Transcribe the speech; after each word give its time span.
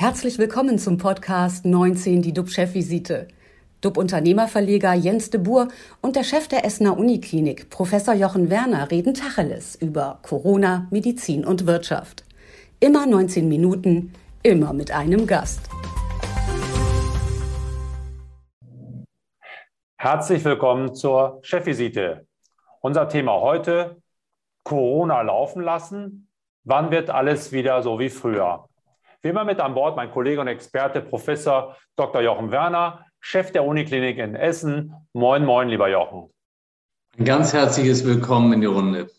Herzlich 0.00 0.38
willkommen 0.38 0.78
zum 0.78 0.96
Podcast 0.96 1.64
19, 1.64 2.22
die 2.22 2.32
DUB-Chefvisite. 2.32 3.26
DUB-Unternehmerverleger 3.80 4.94
Jens 4.94 5.30
de 5.30 5.40
Boer 5.40 5.66
und 6.00 6.14
der 6.14 6.22
Chef 6.22 6.46
der 6.46 6.64
Essener 6.64 6.96
Uniklinik, 6.96 7.68
Professor 7.68 8.14
Jochen 8.14 8.48
Werner, 8.48 8.92
reden 8.92 9.12
Tacheles 9.12 9.74
über 9.74 10.20
Corona, 10.22 10.86
Medizin 10.92 11.44
und 11.44 11.66
Wirtschaft. 11.66 12.22
Immer 12.78 13.06
19 13.06 13.48
Minuten, 13.48 14.12
immer 14.44 14.72
mit 14.72 14.92
einem 14.92 15.26
Gast. 15.26 15.68
Herzlich 19.96 20.44
willkommen 20.44 20.94
zur 20.94 21.40
Chefvisite. 21.42 22.24
Unser 22.82 23.08
Thema 23.08 23.40
heute, 23.40 24.00
Corona 24.62 25.22
laufen 25.22 25.60
lassen. 25.60 26.28
Wann 26.62 26.92
wird 26.92 27.10
alles 27.10 27.50
wieder 27.50 27.82
so 27.82 27.98
wie 27.98 28.10
früher? 28.10 28.67
Wie 29.20 29.30
immer 29.30 29.44
mit 29.44 29.58
an 29.58 29.74
Bord 29.74 29.96
mein 29.96 30.12
Kollege 30.12 30.40
und 30.40 30.46
Experte 30.46 31.00
Professor 31.00 31.76
Dr. 31.96 32.20
Jochen 32.20 32.52
Werner, 32.52 33.04
Chef 33.18 33.50
der 33.50 33.64
Uniklinik 33.64 34.16
in 34.18 34.36
Essen. 34.36 34.94
Moin, 35.12 35.44
moin, 35.44 35.68
lieber 35.68 35.88
Jochen. 35.88 36.30
Ein 37.18 37.24
ganz 37.24 37.52
herzliches 37.52 38.06
Willkommen 38.06 38.52
in 38.52 38.60
die 38.60 38.68
Runde. 38.68 39.10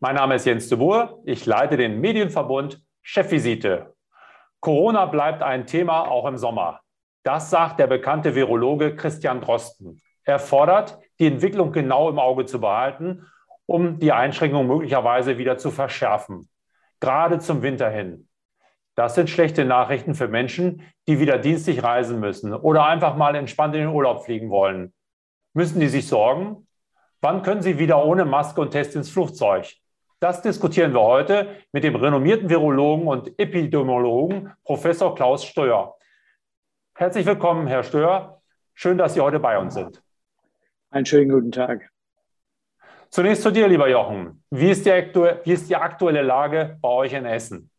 Mein 0.00 0.16
Name 0.16 0.34
ist 0.34 0.44
Jens 0.44 0.68
de 0.68 0.76
Boer. 0.76 1.18
Ich 1.24 1.46
leite 1.46 1.78
den 1.78 1.98
Medienverbund 2.02 2.82
Chefvisite. 3.00 3.94
Corona 4.60 5.06
bleibt 5.06 5.42
ein 5.42 5.66
Thema 5.66 6.02
auch 6.02 6.26
im 6.26 6.36
Sommer. 6.36 6.80
Das 7.22 7.48
sagt 7.48 7.80
der 7.80 7.86
bekannte 7.86 8.34
Virologe 8.34 8.94
Christian 8.94 9.40
Drosten. 9.40 10.02
Er 10.24 10.38
fordert, 10.38 10.98
die 11.18 11.26
Entwicklung 11.26 11.72
genau 11.72 12.10
im 12.10 12.18
Auge 12.18 12.44
zu 12.44 12.60
behalten, 12.60 13.26
um 13.64 13.98
die 13.98 14.12
Einschränkungen 14.12 14.66
möglicherweise 14.66 15.38
wieder 15.38 15.56
zu 15.56 15.70
verschärfen. 15.70 16.50
Gerade 17.00 17.38
zum 17.38 17.62
Winter 17.62 17.88
hin. 17.88 18.27
Das 18.98 19.14
sind 19.14 19.30
schlechte 19.30 19.64
Nachrichten 19.64 20.16
für 20.16 20.26
Menschen, 20.26 20.82
die 21.06 21.20
wieder 21.20 21.38
dienstlich 21.38 21.84
reisen 21.84 22.18
müssen 22.18 22.52
oder 22.52 22.84
einfach 22.84 23.14
mal 23.14 23.36
entspannt 23.36 23.76
in 23.76 23.82
den 23.82 23.90
Urlaub 23.90 24.24
fliegen 24.24 24.50
wollen. 24.50 24.92
Müssen 25.54 25.78
die 25.78 25.86
sich 25.86 26.08
sorgen? 26.08 26.66
Wann 27.20 27.42
können 27.42 27.62
sie 27.62 27.78
wieder 27.78 28.04
ohne 28.04 28.24
Maske 28.24 28.60
und 28.60 28.72
Test 28.72 28.96
ins 28.96 29.08
Flugzeug? 29.08 29.72
Das 30.18 30.42
diskutieren 30.42 30.94
wir 30.94 31.02
heute 31.02 31.48
mit 31.70 31.84
dem 31.84 31.94
renommierten 31.94 32.50
Virologen 32.50 33.06
und 33.06 33.38
Epidemiologen 33.38 34.52
Professor 34.64 35.14
Klaus 35.14 35.44
Steuer. 35.44 35.96
Herzlich 36.96 37.24
willkommen, 37.24 37.68
Herr 37.68 37.84
Steuer. 37.84 38.42
Schön, 38.74 38.98
dass 38.98 39.14
Sie 39.14 39.20
heute 39.20 39.38
bei 39.38 39.58
uns 39.58 39.74
sind. 39.74 40.02
Einen 40.90 41.06
schönen 41.06 41.30
guten 41.30 41.52
Tag. 41.52 41.88
Zunächst 43.10 43.44
zu 43.44 43.52
dir, 43.52 43.68
lieber 43.68 43.88
Jochen. 43.88 44.42
Wie 44.50 44.72
ist 44.72 44.86
die, 44.86 44.90
wie 44.90 45.52
ist 45.52 45.70
die 45.70 45.76
aktuelle 45.76 46.22
Lage 46.22 46.78
bei 46.80 46.88
euch 46.88 47.12
in 47.12 47.26
Essen? 47.26 47.70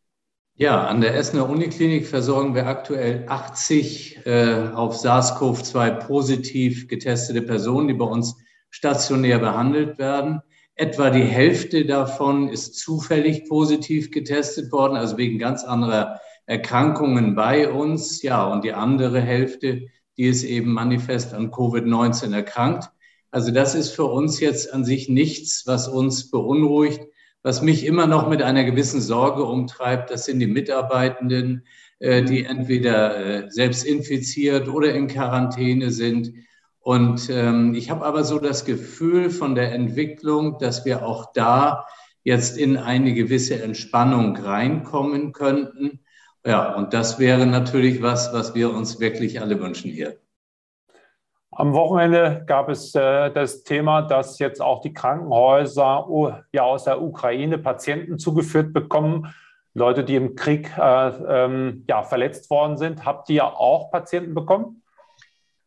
Ja, 0.60 0.86
an 0.86 1.00
der 1.00 1.14
Essener 1.16 1.48
Uniklinik 1.48 2.06
versorgen 2.06 2.54
wir 2.54 2.66
aktuell 2.66 3.24
80 3.26 4.26
äh, 4.26 4.68
auf 4.74 4.94
SARS-CoV-2 4.94 6.06
positiv 6.06 6.86
getestete 6.86 7.40
Personen, 7.40 7.88
die 7.88 7.94
bei 7.94 8.04
uns 8.04 8.36
stationär 8.68 9.38
behandelt 9.38 9.96
werden. 9.96 10.42
Etwa 10.74 11.08
die 11.08 11.22
Hälfte 11.22 11.86
davon 11.86 12.50
ist 12.50 12.78
zufällig 12.78 13.48
positiv 13.48 14.10
getestet 14.10 14.70
worden, 14.70 14.98
also 14.98 15.16
wegen 15.16 15.38
ganz 15.38 15.64
anderer 15.64 16.20
Erkrankungen 16.44 17.34
bei 17.34 17.70
uns. 17.70 18.20
Ja, 18.20 18.44
und 18.44 18.62
die 18.62 18.74
andere 18.74 19.22
Hälfte, 19.22 19.86
die 20.18 20.24
ist 20.24 20.44
eben 20.44 20.74
manifest 20.74 21.32
an 21.32 21.50
Covid-19 21.52 22.34
erkrankt. 22.34 22.90
Also 23.30 23.50
das 23.50 23.74
ist 23.74 23.92
für 23.92 24.04
uns 24.04 24.40
jetzt 24.40 24.74
an 24.74 24.84
sich 24.84 25.08
nichts, 25.08 25.62
was 25.64 25.88
uns 25.88 26.30
beunruhigt. 26.30 27.09
Was 27.42 27.62
mich 27.62 27.86
immer 27.86 28.06
noch 28.06 28.28
mit 28.28 28.42
einer 28.42 28.64
gewissen 28.64 29.00
Sorge 29.00 29.44
umtreibt, 29.44 30.10
das 30.10 30.26
sind 30.26 30.40
die 30.40 30.46
Mitarbeitenden, 30.46 31.64
äh, 31.98 32.22
die 32.22 32.44
entweder 32.44 33.16
äh, 33.16 33.50
selbst 33.50 33.84
infiziert 33.84 34.68
oder 34.68 34.94
in 34.94 35.06
Quarantäne 35.06 35.90
sind. 35.90 36.32
Und 36.80 37.30
ähm, 37.30 37.74
ich 37.74 37.90
habe 37.90 38.04
aber 38.04 38.24
so 38.24 38.38
das 38.38 38.64
Gefühl 38.64 39.30
von 39.30 39.54
der 39.54 39.72
Entwicklung, 39.72 40.58
dass 40.58 40.84
wir 40.84 41.04
auch 41.04 41.32
da 41.32 41.86
jetzt 42.22 42.58
in 42.58 42.76
eine 42.76 43.14
gewisse 43.14 43.62
Entspannung 43.62 44.36
reinkommen 44.36 45.32
könnten. 45.32 46.00
Ja, 46.44 46.74
und 46.74 46.92
das 46.94 47.18
wäre 47.18 47.46
natürlich 47.46 48.02
was, 48.02 48.32
was 48.32 48.54
wir 48.54 48.72
uns 48.72 49.00
wirklich 49.00 49.40
alle 49.40 49.60
wünschen 49.60 49.90
hier. 49.90 50.18
Am 51.60 51.74
Wochenende 51.74 52.42
gab 52.46 52.70
es 52.70 52.94
äh, 52.94 53.30
das 53.30 53.64
Thema, 53.64 54.00
dass 54.00 54.38
jetzt 54.38 54.62
auch 54.62 54.80
die 54.80 54.94
Krankenhäuser 54.94 56.08
uh, 56.08 56.32
ja, 56.52 56.62
aus 56.62 56.84
der 56.84 57.02
Ukraine 57.02 57.58
Patienten 57.58 58.18
zugeführt 58.18 58.72
bekommen, 58.72 59.34
Leute, 59.74 60.02
die 60.02 60.14
im 60.14 60.36
Krieg 60.36 60.72
äh, 60.78 61.08
ähm, 61.08 61.84
ja, 61.86 62.02
verletzt 62.02 62.48
worden 62.48 62.78
sind. 62.78 63.04
Habt 63.04 63.28
ihr 63.28 63.44
auch 63.44 63.90
Patienten 63.90 64.32
bekommen? 64.32 64.79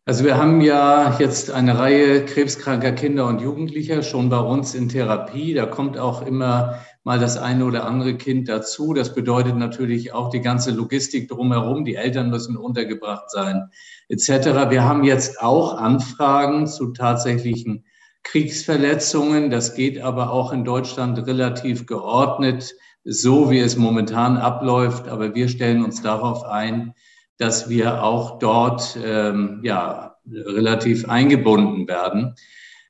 Also 0.06 0.26
wir 0.26 0.38
haben 0.38 0.60
ja 0.60 1.18
jetzt 1.18 1.50
eine 1.50 1.80
Reihe 1.80 2.26
krebskranker 2.26 2.92
Kinder 2.92 3.26
und 3.26 3.40
Jugendlicher 3.40 4.04
schon 4.04 4.28
bei 4.28 4.40
uns 4.40 4.76
in 4.76 4.90
Therapie. 4.90 5.54
Da 5.54 5.66
kommt 5.66 5.98
auch 5.98 6.28
immer 6.28 6.80
mal 7.06 7.20
das 7.20 7.38
eine 7.38 7.64
oder 7.64 7.86
andere 7.86 8.18
Kind 8.18 8.50
dazu. 8.50 8.94
Das 8.94 9.16
bedeutet 9.16 9.56
natürlich 9.56 10.12
auch 10.12 10.30
die 10.30 10.42
ganze 10.42 10.72
Logistik 10.72 11.30
drumherum. 11.30 11.86
Die 11.86 11.96
Eltern 11.96 12.32
müssen 12.32 12.58
untergebracht 12.58 13.32
sein, 13.32 13.70
etc. 14.10 14.70
Wir 14.70 14.84
haben 14.84 15.06
jetzt 15.06 15.42
auch 15.42 15.78
Anfragen 15.78 16.68
zu 16.68 16.92
tatsächlichen 16.92 17.86
Kriegsverletzungen. 18.24 19.50
Das 19.50 19.74
geht 19.74 20.02
aber 20.02 20.34
auch 20.34 20.52
in 20.52 20.66
Deutschland 20.66 21.18
relativ 21.26 21.86
geordnet, 21.86 22.76
so 23.06 23.50
wie 23.50 23.60
es 23.60 23.78
momentan 23.78 24.36
abläuft. 24.36 25.08
Aber 25.08 25.34
wir 25.34 25.48
stellen 25.48 25.82
uns 25.82 26.02
darauf 26.02 26.44
ein, 26.44 26.94
dass 27.38 27.70
wir 27.70 28.04
auch 28.04 28.40
dort 28.40 28.98
ähm, 29.04 29.60
ja, 29.64 30.16
relativ 30.26 31.10
eingebunden 31.10 31.88
werden. 31.88 32.36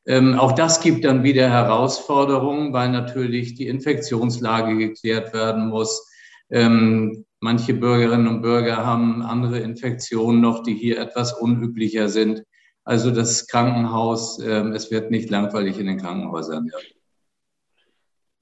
Ähm, 0.05 0.37
auch 0.37 0.51
das 0.51 0.81
gibt 0.81 1.05
dann 1.05 1.23
wieder 1.23 1.49
Herausforderungen, 1.49 2.73
weil 2.73 2.89
natürlich 2.89 3.55
die 3.55 3.67
Infektionslage 3.67 4.77
geklärt 4.77 5.33
werden 5.33 5.69
muss. 5.69 6.09
Ähm, 6.49 7.25
manche 7.39 7.73
Bürgerinnen 7.73 8.27
und 8.27 8.41
Bürger 8.41 8.85
haben 8.85 9.21
andere 9.21 9.59
Infektionen 9.59 10.41
noch, 10.41 10.61
die 10.61 10.73
hier 10.73 10.99
etwas 10.99 11.33
unüblicher 11.33 12.09
sind. 12.09 12.43
Also 12.83 13.11
das 13.11 13.47
Krankenhaus, 13.47 14.39
ähm, 14.39 14.73
es 14.73 14.91
wird 14.91 15.09
nicht 15.09 15.29
langweilig 15.29 15.79
in 15.79 15.87
den 15.87 15.99
Krankenhäusern. 15.99 16.69
Ja. 16.71 16.79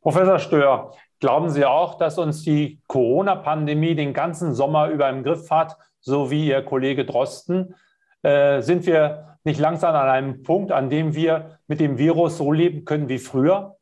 Professor 0.01 0.39
Stör, 0.39 0.93
glauben 1.19 1.51
Sie 1.51 1.63
auch, 1.63 1.99
dass 1.99 2.17
uns 2.17 2.41
die 2.41 2.81
Corona-Pandemie 2.87 3.93
den 3.93 4.13
ganzen 4.13 4.55
Sommer 4.55 4.89
über 4.89 5.07
im 5.09 5.23
Griff 5.23 5.51
hat, 5.51 5.77
so 6.01 6.31
wie 6.31 6.47
Ihr 6.47 6.61
Kollege 6.61 7.05
Drosten? 7.05 7.75
Äh, 8.23 8.61
sind 8.61 8.85
wir 8.85 9.37
nicht 9.43 9.59
langsam 9.59 9.95
an 9.95 10.09
einem 10.09 10.43
Punkt, 10.43 10.71
an 10.71 10.89
dem 10.89 11.15
wir 11.15 11.59
mit 11.67 11.79
dem 11.79 11.97
Virus 11.97 12.37
so 12.37 12.51
leben 12.51 12.85
können 12.85 13.09
wie 13.09 13.17
früher? 13.17 13.77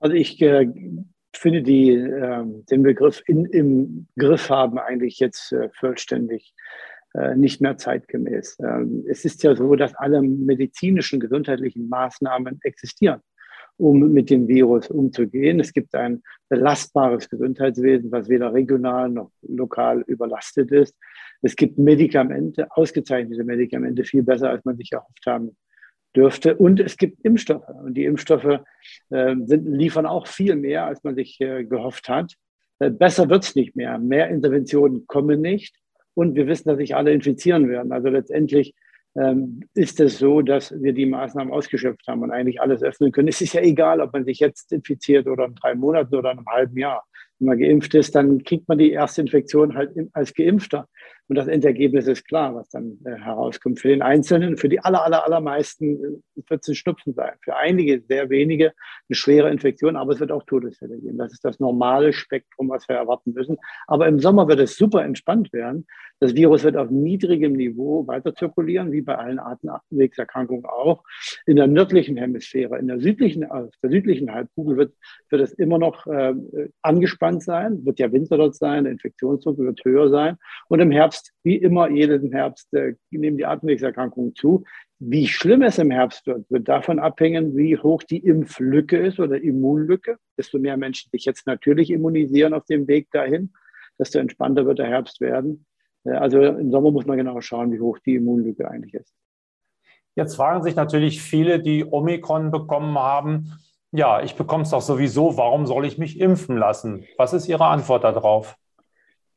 Also 0.00 0.14
ich 0.14 0.40
äh, 0.42 0.68
finde 1.34 1.62
die, 1.62 1.92
äh, 1.92 2.44
den 2.70 2.82
Begriff 2.82 3.22
in, 3.26 3.46
im 3.46 4.08
Griff 4.18 4.50
haben 4.50 4.78
eigentlich 4.78 5.18
jetzt 5.18 5.52
äh, 5.52 5.70
vollständig 5.72 6.52
äh, 7.14 7.34
nicht 7.34 7.60
mehr 7.60 7.78
zeitgemäß. 7.78 8.58
Ähm, 8.60 9.04
es 9.08 9.24
ist 9.24 9.42
ja 9.42 9.56
so, 9.56 9.74
dass 9.74 9.94
alle 9.94 10.20
medizinischen, 10.20 11.20
gesundheitlichen 11.20 11.88
Maßnahmen 11.88 12.60
existieren 12.62 13.22
um 13.78 14.12
mit 14.12 14.28
dem 14.28 14.48
Virus 14.48 14.88
umzugehen. 14.88 15.60
Es 15.60 15.72
gibt 15.72 15.94
ein 15.94 16.22
belastbares 16.48 17.30
Gesundheitswesen, 17.30 18.10
was 18.10 18.28
weder 18.28 18.52
regional 18.52 19.08
noch 19.08 19.30
lokal 19.42 20.02
überlastet 20.06 20.72
ist. 20.72 20.96
Es 21.42 21.56
gibt 21.56 21.78
Medikamente, 21.78 22.66
ausgezeichnete 22.70 23.44
Medikamente, 23.44 24.04
viel 24.04 24.22
besser, 24.22 24.50
als 24.50 24.64
man 24.64 24.76
sich 24.76 24.92
erhofft 24.92 25.26
haben 25.26 25.56
dürfte. 26.14 26.56
Und 26.56 26.80
es 26.80 26.96
gibt 26.96 27.24
Impfstoffe. 27.24 27.68
Und 27.68 27.94
die 27.94 28.04
Impfstoffe 28.04 28.60
äh, 29.10 29.36
sind, 29.44 29.66
liefern 29.66 30.06
auch 30.06 30.26
viel 30.26 30.56
mehr, 30.56 30.86
als 30.86 31.04
man 31.04 31.14
sich 31.14 31.40
äh, 31.40 31.64
gehofft 31.64 32.08
hat. 32.08 32.34
Äh, 32.78 32.90
besser 32.90 33.28
wird's 33.28 33.54
nicht 33.54 33.76
mehr. 33.76 33.98
Mehr 33.98 34.28
Interventionen 34.28 35.06
kommen 35.06 35.40
nicht. 35.40 35.76
Und 36.14 36.34
wir 36.34 36.46
wissen, 36.48 36.68
dass 36.68 36.78
sich 36.78 36.96
alle 36.96 37.12
infizieren 37.12 37.68
werden. 37.68 37.92
Also 37.92 38.08
letztendlich 38.08 38.74
ähm, 39.16 39.60
ist 39.74 40.00
es 40.00 40.18
so, 40.18 40.42
dass 40.42 40.72
wir 40.80 40.92
die 40.92 41.06
Maßnahmen 41.06 41.52
ausgeschöpft 41.52 42.06
haben 42.08 42.22
und 42.22 42.30
eigentlich 42.30 42.60
alles 42.60 42.82
öffnen 42.82 43.12
können. 43.12 43.28
Es 43.28 43.40
ist 43.40 43.54
ja 43.54 43.60
egal, 43.60 44.00
ob 44.00 44.12
man 44.12 44.24
sich 44.24 44.38
jetzt 44.40 44.72
infiziert 44.72 45.26
oder 45.26 45.44
in 45.44 45.54
drei 45.54 45.74
Monaten 45.74 46.14
oder 46.14 46.32
in 46.32 46.38
einem 46.38 46.46
halben 46.46 46.76
Jahr. 46.76 47.04
Wenn 47.38 47.48
man 47.48 47.58
geimpft 47.58 47.94
ist, 47.94 48.14
dann 48.14 48.42
kriegt 48.42 48.68
man 48.68 48.78
die 48.78 48.90
erste 48.90 49.20
Infektion 49.20 49.74
halt 49.74 49.90
als 50.12 50.34
Geimpfter. 50.34 50.88
Und 51.28 51.36
das 51.36 51.46
Endergebnis 51.46 52.06
ist 52.06 52.26
klar, 52.26 52.54
was 52.54 52.70
dann 52.70 52.98
äh, 53.04 53.14
herauskommt. 53.16 53.80
Für 53.80 53.88
den 53.88 54.00
Einzelnen, 54.00 54.56
für 54.56 54.68
die 54.68 54.80
aller, 54.80 55.04
aller, 55.04 55.24
allermeisten 55.24 56.02
äh, 56.02 56.42
wird 56.48 56.62
es 56.62 56.68
ein 56.68 56.74
Schnupfen 56.74 57.12
sein. 57.12 57.32
Für 57.42 57.56
einige, 57.56 58.02
sehr 58.08 58.30
wenige, 58.30 58.72
eine 59.08 59.14
schwere 59.14 59.50
Infektion, 59.50 59.96
aber 59.96 60.14
es 60.14 60.20
wird 60.20 60.32
auch 60.32 60.44
Todesfälle 60.44 60.98
geben. 60.98 61.18
Das 61.18 61.32
ist 61.32 61.44
das 61.44 61.60
normale 61.60 62.14
Spektrum, 62.14 62.70
was 62.70 62.88
wir 62.88 62.96
erwarten 62.96 63.34
müssen. 63.34 63.58
Aber 63.86 64.08
im 64.08 64.20
Sommer 64.20 64.48
wird 64.48 64.60
es 64.60 64.76
super 64.76 65.04
entspannt 65.04 65.52
werden. 65.52 65.86
Das 66.20 66.34
Virus 66.34 66.64
wird 66.64 66.76
auf 66.76 66.90
niedrigem 66.90 67.52
Niveau 67.52 68.06
weiter 68.06 68.34
zirkulieren, 68.34 68.90
wie 68.90 69.02
bei 69.02 69.16
allen 69.16 69.38
Atemwegserkrankungen 69.38 70.64
auch. 70.66 71.04
In 71.46 71.56
der 71.56 71.68
nördlichen 71.68 72.16
Hemisphäre, 72.16 72.78
in 72.78 72.88
der 72.88 73.00
südlichen, 73.00 73.44
auf 73.44 73.70
der 73.82 73.90
südlichen 73.90 74.32
Halbkugel 74.32 74.76
wird, 74.76 74.94
wird 75.30 75.42
es 75.42 75.52
immer 75.52 75.78
noch 75.78 76.06
äh, 76.06 76.34
angespannt 76.82 77.42
sein, 77.42 77.84
wird 77.84 78.00
ja 78.00 78.10
Winter 78.12 78.36
dort 78.36 78.56
sein, 78.56 78.84
der 78.84 78.92
Infektionsdruck 78.92 79.58
wird 79.58 79.84
höher 79.84 80.10
sein. 80.10 80.36
Und 80.68 80.80
im 80.80 80.90
Herbst, 80.90 81.32
wie 81.44 81.56
immer 81.56 81.88
jeden 81.88 82.32
Herbst, 82.32 82.72
äh, 82.74 82.94
nehmen 83.10 83.36
die 83.36 83.46
Atemwegserkrankungen 83.46 84.34
zu. 84.34 84.64
Wie 85.00 85.28
schlimm 85.28 85.62
es 85.62 85.78
im 85.78 85.92
Herbst 85.92 86.26
wird, 86.26 86.50
wird 86.50 86.68
davon 86.68 86.98
abhängen, 86.98 87.56
wie 87.56 87.78
hoch 87.78 88.02
die 88.02 88.18
Impflücke 88.18 88.98
ist 88.98 89.20
oder 89.20 89.40
Immunlücke. 89.40 90.16
Desto 90.36 90.58
mehr 90.58 90.76
Menschen 90.76 91.10
sich 91.12 91.24
jetzt 91.24 91.46
natürlich 91.46 91.90
immunisieren 91.90 92.52
auf 92.52 92.64
dem 92.64 92.88
Weg 92.88 93.08
dahin, 93.12 93.52
desto 93.96 94.18
entspannter 94.18 94.66
wird 94.66 94.80
der 94.80 94.88
Herbst 94.88 95.20
werden. 95.20 95.66
Äh, 96.08 96.16
also 96.16 96.40
im 96.40 96.70
Sommer 96.70 96.90
muss 96.90 97.06
man 97.06 97.16
genau 97.16 97.40
schauen, 97.40 97.72
wie 97.72 97.80
hoch 97.80 97.98
die 97.98 98.16
Immunlücke 98.16 98.70
eigentlich 98.70 98.94
ist. 98.94 99.14
Jetzt 100.14 100.36
fragen 100.36 100.62
sich 100.62 100.74
natürlich 100.74 101.22
viele, 101.22 101.60
die 101.60 101.84
Omikron 101.84 102.50
bekommen 102.50 102.98
haben, 102.98 103.52
ja, 103.90 104.22
ich 104.22 104.34
bekomme 104.34 104.64
es 104.64 104.70
doch 104.70 104.82
sowieso, 104.82 105.38
warum 105.38 105.66
soll 105.66 105.86
ich 105.86 105.96
mich 105.96 106.20
impfen 106.20 106.58
lassen? 106.58 107.06
Was 107.16 107.32
ist 107.32 107.48
Ihre 107.48 107.66
Antwort 107.66 108.04
darauf? 108.04 108.56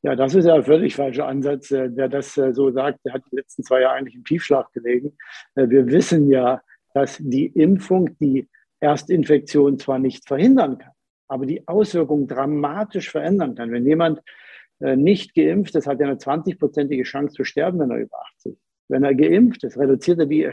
Ja, 0.01 0.15
das 0.15 0.33
ist 0.33 0.45
ja 0.45 0.55
ein 0.55 0.63
völlig 0.63 0.95
falscher 0.95 1.27
Ansatz. 1.27 1.71
Äh, 1.71 1.91
wer 1.93 2.09
das 2.09 2.35
äh, 2.37 2.53
so 2.53 2.71
sagt, 2.71 2.99
der 3.05 3.13
hat 3.13 3.21
die 3.31 3.35
letzten 3.35 3.63
zwei 3.63 3.81
Jahre 3.81 3.95
eigentlich 3.95 4.15
im 4.15 4.23
Tiefschlag 4.23 4.71
gelegen. 4.73 5.15
Wir 5.55 5.87
wissen 5.87 6.29
ja, 6.29 6.61
dass 6.93 7.17
die 7.19 7.45
Impfung 7.45 8.17
die 8.19 8.49
Erstinfektion 8.79 9.77
zwar 9.77 9.99
nicht 9.99 10.27
verhindern 10.27 10.79
kann, 10.79 10.91
aber 11.27 11.45
die 11.45 11.67
Auswirkungen 11.67 12.27
dramatisch 12.27 13.11
verändern 13.11 13.55
kann. 13.55 13.71
Wenn 13.71 13.85
jemand 13.85 14.21
nicht 14.81 15.35
geimpft 15.35 15.75
ist, 15.75 15.87
hat 15.87 15.99
er 15.99 16.07
eine 16.07 16.17
20-prozentige 16.17 17.03
Chance 17.03 17.35
zu 17.35 17.43
sterben, 17.43 17.79
wenn 17.79 17.91
er 17.91 17.97
über 17.97 18.17
80 18.35 18.53
ist. 18.53 18.61
Wenn 18.91 19.05
er 19.05 19.15
geimpft 19.15 19.63
ist, 19.63 19.77
reduziert 19.77 20.19
er 20.19 20.25
die, 20.25 20.49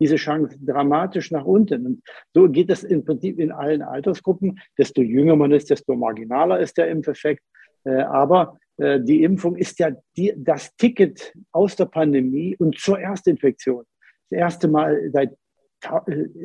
diese 0.00 0.16
Chance 0.16 0.56
dramatisch 0.64 1.30
nach 1.30 1.44
unten. 1.44 1.86
Und 1.86 2.02
so 2.32 2.48
geht 2.48 2.70
es 2.70 2.82
im 2.82 3.04
Prinzip 3.04 3.38
in 3.38 3.52
allen 3.52 3.82
Altersgruppen. 3.82 4.58
Desto 4.78 5.02
jünger 5.02 5.36
man 5.36 5.52
ist, 5.52 5.68
desto 5.68 5.94
marginaler 5.96 6.60
ist 6.60 6.78
der 6.78 6.88
Impfeffekt. 6.88 7.42
Äh, 7.84 8.00
aber 8.02 8.58
äh, 8.78 9.00
die 9.00 9.22
Impfung 9.22 9.54
ist 9.56 9.78
ja 9.78 9.90
die, 10.16 10.32
das 10.34 10.74
Ticket 10.76 11.34
aus 11.52 11.76
der 11.76 11.84
Pandemie 11.84 12.56
und 12.58 12.78
zur 12.78 12.98
Erstinfektion. 12.98 13.84
Das 14.30 14.38
erste 14.38 14.68
Mal 14.68 15.10
seit, 15.12 15.36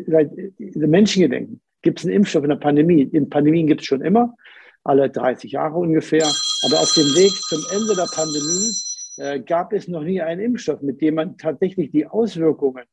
seit 0.08 0.30
Menschengedenken 0.76 1.62
gibt 1.82 2.00
es 2.00 2.06
einen 2.06 2.16
Impfstoff 2.16 2.44
in 2.44 2.50
der 2.50 2.58
Pandemie. 2.58 3.04
In 3.04 3.30
Pandemien 3.30 3.66
gibt 3.66 3.80
es 3.80 3.88
schon 3.88 4.02
immer, 4.02 4.36
alle 4.84 5.10
30 5.10 5.52
Jahre 5.52 5.78
ungefähr. 5.78 6.26
Aber 6.66 6.80
auf 6.80 6.94
dem 6.94 7.08
Weg 7.16 7.32
zum 7.32 7.64
Ende 7.72 7.96
der 7.96 8.08
Pandemie 8.14 8.72
äh, 9.18 9.40
gab 9.40 9.74
es 9.74 9.88
noch 9.88 10.04
nie 10.04 10.22
einen 10.22 10.42
Impfstoff, 10.42 10.82
mit 10.82 11.02
dem 11.02 11.16
man 11.16 11.38
tatsächlich 11.38 11.92
die 11.92 12.08
Auswirkungen 12.08 12.86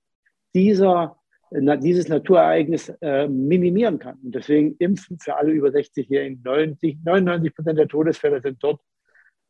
dieser 0.55 1.19
dieses 1.51 2.09
Naturereignis 2.09 2.91
äh, 3.01 3.27
minimieren 3.27 3.99
kann. 3.99 4.19
Und 4.23 4.35
deswegen 4.35 4.77
impfen 4.79 5.19
für 5.19 5.37
alle 5.37 5.53
über 5.53 5.69
60-Jährigen. 5.69 6.43
99 6.43 7.55
Prozent 7.55 7.79
der 7.79 7.89
Todesfälle 7.89 8.41
sind 8.41 8.63
dort, 8.63 8.81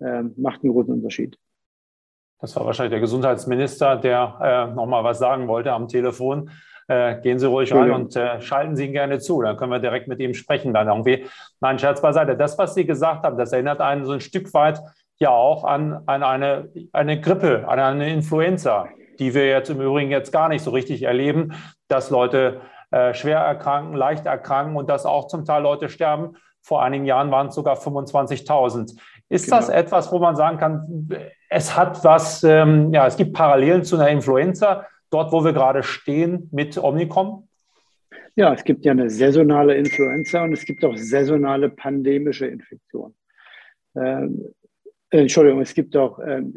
äh, 0.00 0.23
macht 0.37 0.62
einen 0.62 0.73
großen 0.73 0.94
Unterschied. 0.94 1.37
Das 2.41 2.55
war 2.55 2.64
wahrscheinlich 2.64 2.93
der 2.93 3.00
Gesundheitsminister, 3.00 3.96
der 3.96 4.38
äh, 4.70 4.75
nochmal 4.75 5.02
was 5.02 5.19
sagen 5.19 5.49
wollte 5.49 5.73
am 5.73 5.88
Telefon. 5.88 6.50
Äh, 6.88 7.20
gehen 7.20 7.38
Sie 7.38 7.46
ruhig 7.46 7.73
rein 7.75 7.90
und 7.90 8.17
äh, 8.17 8.40
schalten 8.40 8.75
Sie 8.75 8.87
ihn 8.87 8.93
gerne 8.93 9.19
zu. 9.19 9.43
Dann 9.43 9.56
können 9.56 9.70
wir 9.70 9.79
direkt 9.79 10.08
mit 10.08 10.20
ihm 10.20 10.35
sprechen. 10.35 10.73
Dann 10.73 10.88
irgendwie. 10.88 11.26
Nein, 11.61 11.79
Scherz 11.79 12.00
beiseite. 12.00 12.37
Das, 12.37 12.56
was 12.58 12.75
Sie 12.75 12.87
gesagt 12.87 13.25
haben, 13.25 13.37
das 13.37 13.52
erinnert 13.52 13.81
einen 13.81 14.06
so 14.06 14.12
ein 14.12 14.20
Stück 14.20 14.52
weit 14.55 14.81
ja 15.19 15.31
auch 15.31 15.64
an, 15.64 16.02
an 16.06 16.23
eine, 16.23 16.69
eine 16.93 17.20
Grippe, 17.20 17.69
an 17.69 17.79
eine 17.79 18.12
Influenza 18.12 18.88
die 19.19 19.35
wir 19.35 19.46
jetzt 19.46 19.70
im 19.70 19.81
Übrigen 19.81 20.11
jetzt 20.11 20.32
gar 20.32 20.49
nicht 20.49 20.62
so 20.62 20.70
richtig 20.70 21.02
erleben, 21.02 21.52
dass 21.88 22.11
Leute 22.11 22.61
äh, 22.91 23.12
schwer 23.14 23.38
erkranken, 23.38 23.94
leicht 23.94 24.26
erkranken 24.26 24.76
und 24.76 24.88
dass 24.88 25.06
auch 25.06 25.26
zum 25.26 25.44
Teil 25.44 25.62
Leute 25.62 25.88
sterben. 25.88 26.37
Vor 26.61 26.82
einigen 26.82 27.05
Jahren 27.05 27.31
waren 27.31 27.49
es 27.49 27.55
sogar 27.55 27.76
25.000. 27.76 28.99
Ist 29.29 29.46
genau. 29.46 29.56
das 29.56 29.69
etwas, 29.69 30.11
wo 30.12 30.19
man 30.19 30.37
sagen 30.37 30.58
kann, 30.58 31.08
es 31.50 31.76
hat 31.76 32.02
was, 32.05 32.43
ähm, 32.44 32.93
ja, 32.93 33.06
es 33.06 33.17
gibt 33.17 33.34
Parallelen 33.34 33.84
zu 33.84 33.96
einer 33.96 34.08
Influenza, 34.08 34.87
dort, 35.10 35.32
wo 35.32 35.44
wir 35.44 35.52
gerade 35.52 35.82
stehen 35.82 36.49
mit 36.52 36.76
Omnicom? 36.78 37.49
Ja, 38.37 38.55
es 38.55 38.64
gibt 38.64 38.84
ja 38.84 38.93
eine 38.93 39.10
saisonale 39.10 39.76
Influenza 39.76 40.44
und 40.44 40.52
es 40.52 40.64
gibt 40.64 40.84
auch 40.84 40.96
saisonale 40.96 41.70
pandemische 41.70 42.46
Infektionen. 42.46 43.14
Ähm, 43.96 44.55
äh, 45.10 45.22
Entschuldigung, 45.22 45.60
es 45.60 45.75
gibt 45.75 45.96
auch 45.96 46.19
ähm, 46.20 46.55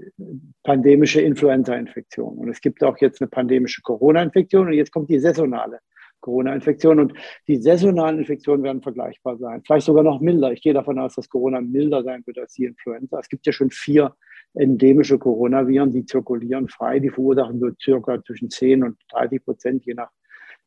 pandemische 0.63 1.21
Influenza-Infektionen 1.21 2.37
und 2.37 2.49
es 2.49 2.61
gibt 2.61 2.83
auch 2.83 2.97
jetzt 2.97 3.21
eine 3.21 3.29
pandemische 3.29 3.81
Corona-Infektion 3.81 4.67
und 4.67 4.73
jetzt 4.73 4.91
kommt 4.91 5.09
die 5.09 5.19
saisonale 5.19 5.79
Corona-Infektion 6.19 6.99
und 6.99 7.13
die 7.47 7.57
saisonalen 7.57 8.19
Infektionen 8.19 8.63
werden 8.63 8.81
vergleichbar 8.81 9.37
sein, 9.37 9.63
vielleicht 9.65 9.85
sogar 9.85 10.03
noch 10.03 10.21
milder. 10.21 10.51
Ich 10.51 10.61
gehe 10.61 10.73
davon 10.73 10.99
aus, 10.99 11.15
dass 11.15 11.29
Corona 11.29 11.61
milder 11.61 12.03
sein 12.03 12.21
wird 12.25 12.37
als 12.37 12.53
die 12.53 12.65
Influenza. 12.65 13.19
Es 13.19 13.29
gibt 13.29 13.45
ja 13.45 13.53
schon 13.53 13.71
vier 13.71 14.15
endemische 14.53 15.17
Coronaviren, 15.17 15.91
die 15.91 16.05
zirkulieren 16.05 16.67
frei, 16.67 16.99
die 16.99 17.09
verursachen 17.09 17.59
so 17.59 17.69
circa 17.81 18.23
zwischen 18.23 18.49
10 18.49 18.83
und 18.83 18.97
30 19.11 19.43
Prozent 19.43 19.85
je 19.85 19.93
nach 19.93 20.09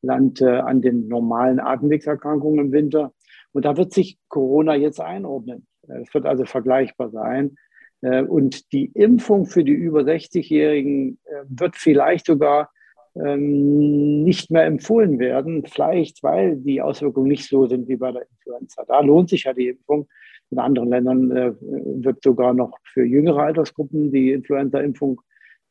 Land 0.03 0.41
äh, 0.41 0.59
an 0.59 0.83
den 0.83 1.09
normalen 1.09 1.61
Atemwegserkrankungen 1.61 2.67
im 2.67 2.73
Winter. 2.73 3.13
Und 3.53 3.65
da 3.65 3.77
wird 3.77 3.93
sich 3.93 4.19
Corona 4.29 4.75
jetzt 4.75 5.01
einordnen. 5.01 5.67
Es 5.89 6.13
wird 6.15 6.27
also 6.27 6.45
vergleichbar 6.45 7.11
sein. 7.11 7.57
Äh, 8.03 8.23
und 8.23 8.73
die 8.73 8.87
Impfung 8.87 9.47
für 9.47 9.65
die 9.65 9.73
über 9.73 10.01
60-Jährigen 10.01 11.19
äh, 11.25 11.45
wird 11.49 11.77
vielleicht 11.77 12.27
sogar 12.27 12.71
ähm, 13.17 14.25
nicht 14.25 14.51
mehr 14.51 14.65
empfohlen 14.65 15.19
werden, 15.19 15.65
vielleicht 15.67 16.23
weil 16.23 16.57
die 16.57 16.83
Auswirkungen 16.83 17.29
nicht 17.29 17.49
so 17.49 17.67
sind 17.67 17.89
wie 17.89 17.97
bei 17.97 18.13
der 18.13 18.27
Influenza. 18.29 18.85
Da 18.87 19.01
lohnt 19.01 19.29
sich 19.29 19.45
ja 19.45 19.53
die 19.53 19.69
Impfung. 19.69 20.09
In 20.55 20.61
anderen 20.61 20.89
Ländern 20.89 21.31
äh, 21.33 21.53
wird 21.61 22.23
sogar 22.23 22.55
noch 22.55 22.79
für 22.85 23.05
jüngere 23.05 23.43
Altersgruppen 23.43 24.13
die 24.13 24.31
Influenza-Impfung 24.31 25.21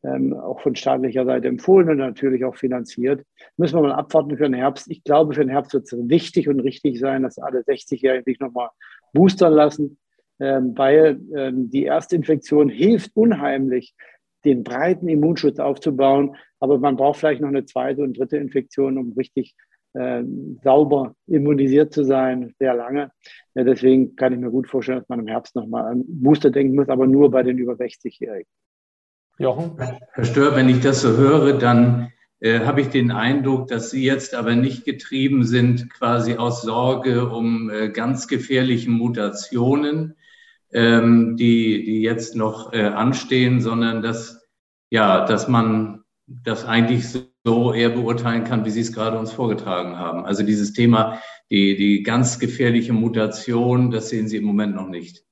ähm, 0.03 0.33
auch 0.33 0.59
von 0.59 0.75
staatlicher 0.75 1.25
Seite 1.25 1.47
empfohlen 1.47 1.89
und 1.89 1.97
natürlich 1.97 2.43
auch 2.43 2.57
finanziert. 2.57 3.23
Müssen 3.55 3.77
wir 3.77 3.83
mal 3.83 3.93
abwarten 3.93 4.35
für 4.35 4.43
den 4.43 4.53
Herbst. 4.53 4.91
Ich 4.91 5.05
glaube, 5.05 5.33
für 5.33 5.39
den 5.39 5.49
Herbst 5.49 5.73
wird 5.73 5.85
es 5.85 5.93
wichtig 5.97 6.49
und 6.49 6.59
richtig 6.59 6.99
sein, 6.99 7.23
dass 7.23 7.37
alle 7.37 7.61
60-Jährigen 7.61 8.25
sich 8.25 8.41
nochmal 8.41 8.67
boostern 9.13 9.53
lassen. 9.53 9.97
Ähm, 10.41 10.77
weil 10.77 11.21
ähm, 11.33 11.69
die 11.69 11.85
Erstinfektion 11.85 12.67
hilft 12.67 13.15
unheimlich, 13.15 13.95
den 14.43 14.65
breiten 14.65 15.07
Immunschutz 15.07 15.59
aufzubauen. 15.59 16.35
Aber 16.59 16.77
man 16.79 16.97
braucht 16.97 17.19
vielleicht 17.19 17.39
noch 17.39 17.47
eine 17.47 17.63
zweite 17.63 18.01
und 18.01 18.17
dritte 18.17 18.35
Infektion, 18.35 18.97
um 18.97 19.13
richtig 19.13 19.55
äh, 19.93 20.23
sauber 20.63 21.15
immunisiert 21.27 21.93
zu 21.93 22.03
sein, 22.03 22.53
sehr 22.59 22.73
lange. 22.73 23.11
Ja, 23.55 23.63
deswegen 23.63 24.15
kann 24.15 24.33
ich 24.33 24.39
mir 24.39 24.49
gut 24.49 24.67
vorstellen, 24.67 24.99
dass 24.99 25.09
man 25.09 25.19
im 25.19 25.27
Herbst 25.27 25.55
nochmal 25.55 25.91
an 25.91 26.03
Booster 26.07 26.49
denken 26.49 26.75
muss, 26.75 26.89
aber 26.89 27.07
nur 27.07 27.31
bei 27.31 27.43
den 27.43 27.57
über 27.57 27.73
60-Jährigen. 27.73 28.49
Jochen? 29.39 29.77
Herr 30.13 30.25
Stör, 30.25 30.55
wenn 30.55 30.69
ich 30.69 30.81
das 30.81 31.01
so 31.01 31.17
höre, 31.17 31.57
dann 31.57 32.11
äh, 32.39 32.59
habe 32.59 32.81
ich 32.81 32.89
den 32.89 33.11
Eindruck, 33.11 33.67
dass 33.67 33.89
Sie 33.89 34.03
jetzt 34.03 34.35
aber 34.35 34.55
nicht 34.55 34.85
getrieben 34.85 35.43
sind, 35.43 35.89
quasi 35.89 36.35
aus 36.35 36.61
Sorge 36.61 37.29
um 37.29 37.69
äh, 37.69 37.89
ganz 37.89 38.27
gefährliche 38.27 38.89
Mutationen, 38.89 40.15
ähm, 40.71 41.37
die, 41.37 41.83
die 41.83 42.01
jetzt 42.01 42.35
noch 42.35 42.73
äh, 42.73 42.83
anstehen, 42.83 43.61
sondern 43.61 44.01
dass, 44.01 44.47
ja, 44.89 45.25
dass 45.25 45.47
man 45.47 46.03
das 46.27 46.65
eigentlich 46.65 47.07
so 47.09 47.21
eher 47.45 47.89
beurteilen 47.89 48.45
kann, 48.45 48.63
wie 48.65 48.69
Sie 48.69 48.79
es 48.79 48.93
gerade 48.93 49.19
uns 49.19 49.33
vorgetragen 49.33 49.97
haben. 49.97 50.25
Also 50.25 50.43
dieses 50.43 50.71
Thema, 50.71 51.19
die, 51.51 51.75
die 51.75 52.03
ganz 52.03 52.39
gefährliche 52.39 52.93
Mutation, 52.93 53.91
das 53.91 54.09
sehen 54.09 54.27
Sie 54.27 54.37
im 54.37 54.45
Moment 54.45 54.75
noch 54.75 54.87
nicht. 54.87 55.25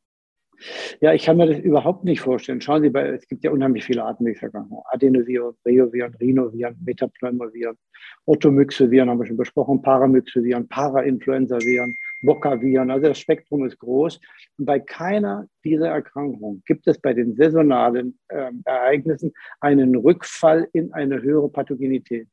Ja, 1.00 1.14
ich 1.14 1.26
kann 1.26 1.38
mir 1.38 1.48
das 1.48 1.60
überhaupt 1.60 2.04
nicht 2.04 2.22
vorstellen. 2.22 2.62
Schauen 2.62 2.84
Sie, 2.84 2.90
bei, 2.90 3.08
es 3.08 3.28
gibt 3.28 3.44
ja 3.44 3.52
unheimlich 3.52 3.86
viele 3.86 4.04
Atemwegserkrankungen. 4.04 4.84
Adenoviren, 4.92 5.56
Reoviren, 5.66 6.14
Rhinoviren, 6.16 6.78
Metapneumoviren, 6.86 7.78
Otomyxoviren 8.26 9.10
haben 9.10 9.20
wir 9.20 9.26
schon 9.26 9.38
besprochen, 9.38 9.82
Paramyxoviren, 9.82 10.68
Parainfluenzaviren, 10.68 11.96
Bocaviren. 12.22 12.92
Also 12.92 13.08
das 13.08 13.20
Spektrum 13.20 13.66
ist 13.66 13.80
groß. 13.80 14.20
Und 14.58 14.66
bei 14.66 14.80
keiner 14.80 15.48
dieser 15.64 15.90
Erkrankungen 15.90 16.64
gibt 16.66 16.88
es 16.88 17.00
bei 17.00 17.14
den 17.14 17.36
saisonalen 17.36 18.18
äh, 18.30 18.52
Ereignissen 18.66 19.34
einen 19.60 19.96
Rückfall 19.96 20.68
in 20.74 20.94
eine 20.94 21.22
höhere 21.22 21.50
Pathogenität. 21.50 22.28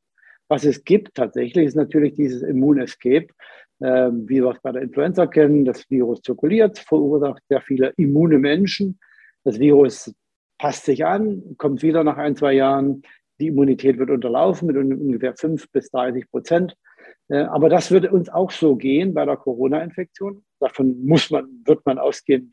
Was 0.47 0.65
es 0.65 0.83
gibt 0.83 1.13
tatsächlich, 1.15 1.67
ist 1.67 1.75
natürlich 1.75 2.15
dieses 2.15 2.41
Immunescape, 2.41 3.27
äh, 3.79 4.09
wie 4.11 4.41
wir 4.41 4.51
es 4.51 4.59
bei 4.61 4.71
der 4.71 4.81
Influenza 4.81 5.27
kennen. 5.27 5.65
Das 5.65 5.89
Virus 5.89 6.21
zirkuliert, 6.21 6.79
verursacht 6.79 7.43
sehr 7.49 7.61
viele 7.61 7.93
immune 7.97 8.39
Menschen. 8.39 8.99
Das 9.43 9.59
Virus 9.59 10.13
passt 10.57 10.85
sich 10.85 11.05
an, 11.05 11.55
kommt 11.57 11.83
wieder 11.83 12.03
nach 12.03 12.17
ein, 12.17 12.35
zwei 12.35 12.53
Jahren. 12.53 13.03
Die 13.39 13.47
Immunität 13.47 13.97
wird 13.97 14.09
unterlaufen 14.09 14.67
mit 14.67 14.75
ungefähr 14.75 15.33
5 15.35 15.71
bis 15.71 15.89
30 15.91 16.29
Prozent. 16.29 16.75
Äh, 17.29 17.43
aber 17.43 17.69
das 17.69 17.91
würde 17.91 18.11
uns 18.11 18.29
auch 18.29 18.51
so 18.51 18.75
gehen 18.75 19.13
bei 19.13 19.25
der 19.25 19.37
Corona-Infektion. 19.37 20.43
Davon 20.59 21.05
muss 21.05 21.29
man, 21.31 21.47
wird 21.65 21.85
man 21.85 21.97
ausgehen, 21.97 22.51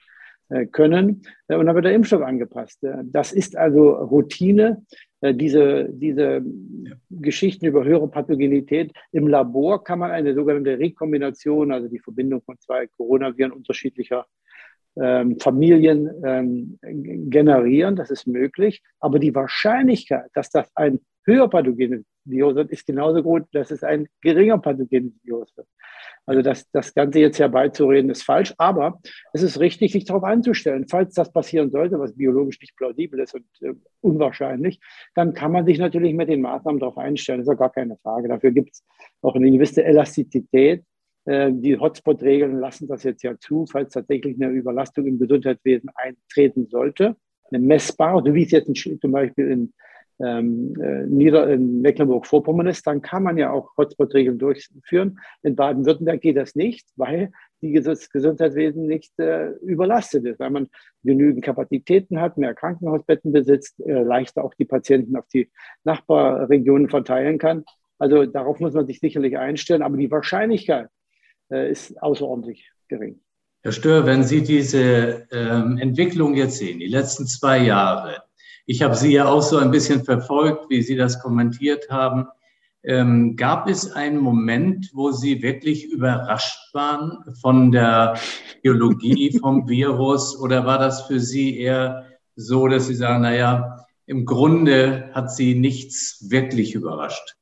äh, 0.49 0.67
können. 0.67 1.23
Äh, 1.49 1.57
und 1.57 1.67
dann 1.67 1.75
wird 1.75 1.87
der 1.87 1.95
Impfstoff 1.95 2.23
angepasst. 2.23 2.79
Das 3.05 3.33
ist 3.33 3.57
also 3.57 3.91
Routine. 3.91 4.85
Diese, 5.23 5.89
diese 5.91 6.45
ja. 6.85 6.95
Geschichten 7.11 7.65
über 7.65 7.85
höhere 7.85 8.07
Pathogenität. 8.07 8.93
Im 9.11 9.27
Labor 9.27 9.83
kann 9.83 9.99
man 9.99 10.13
eine 10.13 10.35
sogenannte 10.35 10.79
Rekombination, 10.79 11.73
also 11.73 11.89
die 11.89 11.99
Verbindung 11.99 12.43
von 12.43 12.57
zwei 12.61 12.87
Coronaviren 12.87 13.51
unterschiedlicher 13.51 14.27
ähm, 14.95 15.41
Familien 15.41 16.11
ähm, 16.23 16.79
generieren. 17.31 17.97
Das 17.97 18.11
ist 18.11 18.29
möglich. 18.29 18.83
Aber 19.01 19.19
die 19.19 19.35
Wahrscheinlichkeit, 19.35 20.27
dass 20.35 20.51
das 20.51 20.71
ein 20.77 21.01
höher 21.25 21.49
pathogenes 21.49 22.05
Virus 22.27 22.69
ist 22.69 22.87
genauso 22.87 23.23
gut, 23.23 23.45
dass 23.53 23.71
es 23.71 23.83
ein 23.83 24.09
geringer 24.21 24.59
pathogenes 24.59 25.13
Virus 25.23 25.57
wird. 25.57 25.67
Also 26.27 26.43
das, 26.43 26.69
das 26.73 26.93
Ganze 26.93 27.21
jetzt 27.21 27.39
herbeizureden 27.39 28.11
ist 28.11 28.25
falsch, 28.25 28.53
aber 28.59 29.01
es 29.33 29.43
ist 29.43 29.61
richtig, 29.61 29.93
sich 29.93 30.05
darauf 30.05 30.25
einzustellen. 30.25 30.87
Falls 30.89 31.15
das 31.15 31.33
passieren 31.33 31.71
sollte, 31.71 32.01
was 32.01 32.17
biologisch 32.17 32.61
nicht 32.61 32.77
plausibel 32.77 33.21
ist 33.21 33.35
und 33.35 33.47
äh, 33.63 33.75
unwahrscheinlich, 34.01 34.81
dann 35.15 35.35
kann 35.35 35.53
man 35.53 35.65
sich 35.67 35.79
natürlich 35.79 36.15
mit 36.15 36.29
den 36.29 36.41
Maßnahmen 36.41 36.81
darauf 36.81 36.99
einstellen. 36.99 37.39
Das 37.39 37.47
ist 37.47 37.53
ja 37.53 37.55
gar 37.55 37.73
keine 37.73 37.97
Frage. 37.99 38.29
Dafür 38.29 38.51
gibt 38.51 38.73
es 38.73 38.85
auch 39.23 39.37
eine 39.37 39.51
gewisse 39.51 39.85
Elastizität. 39.85 40.85
Äh, 41.27 41.53
die 41.53 41.79
Hotspot-Regeln 41.79 42.59
lassen 42.59 42.89
das 42.89 43.05
jetzt 43.05 43.23
ja 43.23 43.39
zu, 43.39 43.67
falls 43.71 43.93
tatsächlich 43.93 44.35
eine 44.35 44.51
Überlastung 44.51 45.07
im 45.07 45.21
Gesundheitswesen 45.21 45.91
eintreten 45.95 46.67
sollte. 46.67 47.15
Eine 47.53 47.61
messbare, 47.61 48.23
so 48.27 48.35
wie 48.35 48.43
es 48.43 48.51
jetzt 48.51 48.69
zum 49.01 49.13
Beispiel 49.13 49.49
in 49.49 49.73
ähm, 50.19 50.75
äh, 50.81 51.07
Nieder 51.07 51.49
in 51.49 51.83
Mecklenburg-Vorpommern 51.83 52.67
ist, 52.67 52.87
dann 52.87 53.03
kann 53.03 53.23
man 53.23 53.37
ja 53.37 53.51
auch 53.51 53.77
Hotspot-Regeln 53.77 54.39
durchführen. 54.39 55.19
In 55.43 55.57
Baden-Württemberg 55.57 56.21
geht 56.21 56.37
das 56.37 56.55
nicht, 56.55 56.89
weil 56.97 57.33
die 57.63 57.73
Gesundheitswesen 57.73 58.87
nicht 58.87 59.19
äh, 59.19 59.51
überlastet 59.63 60.25
ist, 60.25 60.41
weil 60.41 60.51
man 60.51 60.69
genügend 61.03 61.45
Kapazitäten 61.45 62.21
hat, 62.21 62.39
mehr 62.39 62.55
Krankenhausbetten 62.55 63.33
besitzt, 63.33 63.81
äh, 63.81 64.03
leichter 64.03 64.45
auch 64.45 64.55
die 64.55 64.65
Patienten 64.65 65.17
auf 65.17 65.27
die 65.33 65.51
Nachbarregionen 65.85 66.89
verteilen 66.89 67.39
kann. 67.39 67.65
Also 67.99 68.27
darauf 68.27 68.61
muss 68.61 68.75
man 68.75 68.87
sich 68.87 69.01
sicherlich 69.01 69.39
einstellen, 69.39 69.83
aber 69.83 69.97
die 69.97 70.11
Wahrscheinlichkeit 70.11 70.89
äh, 71.51 71.71
ist 71.71 72.01
außerordentlich 72.03 72.71
gering. 72.89 73.21
Herr 73.63 73.73
Stör, 73.73 74.07
wenn 74.07 74.23
Sie 74.23 74.43
diese 74.43 75.27
ähm, 75.33 75.79
Entwicklung 75.79 76.35
jetzt 76.35 76.59
sehen, 76.59 76.79
die 76.79 76.87
letzten 76.87 77.27
zwei 77.27 77.59
Jahre, 77.59 78.23
ich 78.67 78.83
habe 78.83 78.97
Sie 78.97 79.13
ja 79.13 79.27
auch 79.27 79.43
so 79.43 79.59
ein 79.59 79.71
bisschen 79.71 80.05
verfolgt, 80.05 80.69
wie 80.69 80.83
Sie 80.83 80.97
das 80.97 81.21
kommentiert 81.23 81.89
haben. 81.89 82.27
Ähm, 82.83 83.37
gab 83.37 83.69
es 83.69 83.93
einen 83.93 84.19
Moment, 84.19 84.91
wo 84.93 85.13
Sie 85.13 85.43
wirklich 85.43 85.91
überrascht 85.91 86.75
waren 86.75 87.25
von 87.41 87.73
der 87.73 88.15
Biologie 88.63 89.39
vom 89.39 89.69
Virus 89.69 90.39
oder 90.39 90.67
war 90.67 90.79
das 90.79 91.03
für 91.03 91.21
Sie 91.21 91.59
eher 91.59 92.07
so, 92.35 92.69
dass 92.69 92.87
Sie 92.87 92.95
sagen, 92.95 93.23
naja, 93.23 93.87
im 94.05 94.25
Grunde 94.25 95.11
hat 95.13 95.33
Sie 95.33 95.55
nichts 95.55 96.31
wirklich 96.31 96.75
überrascht? 96.75 97.37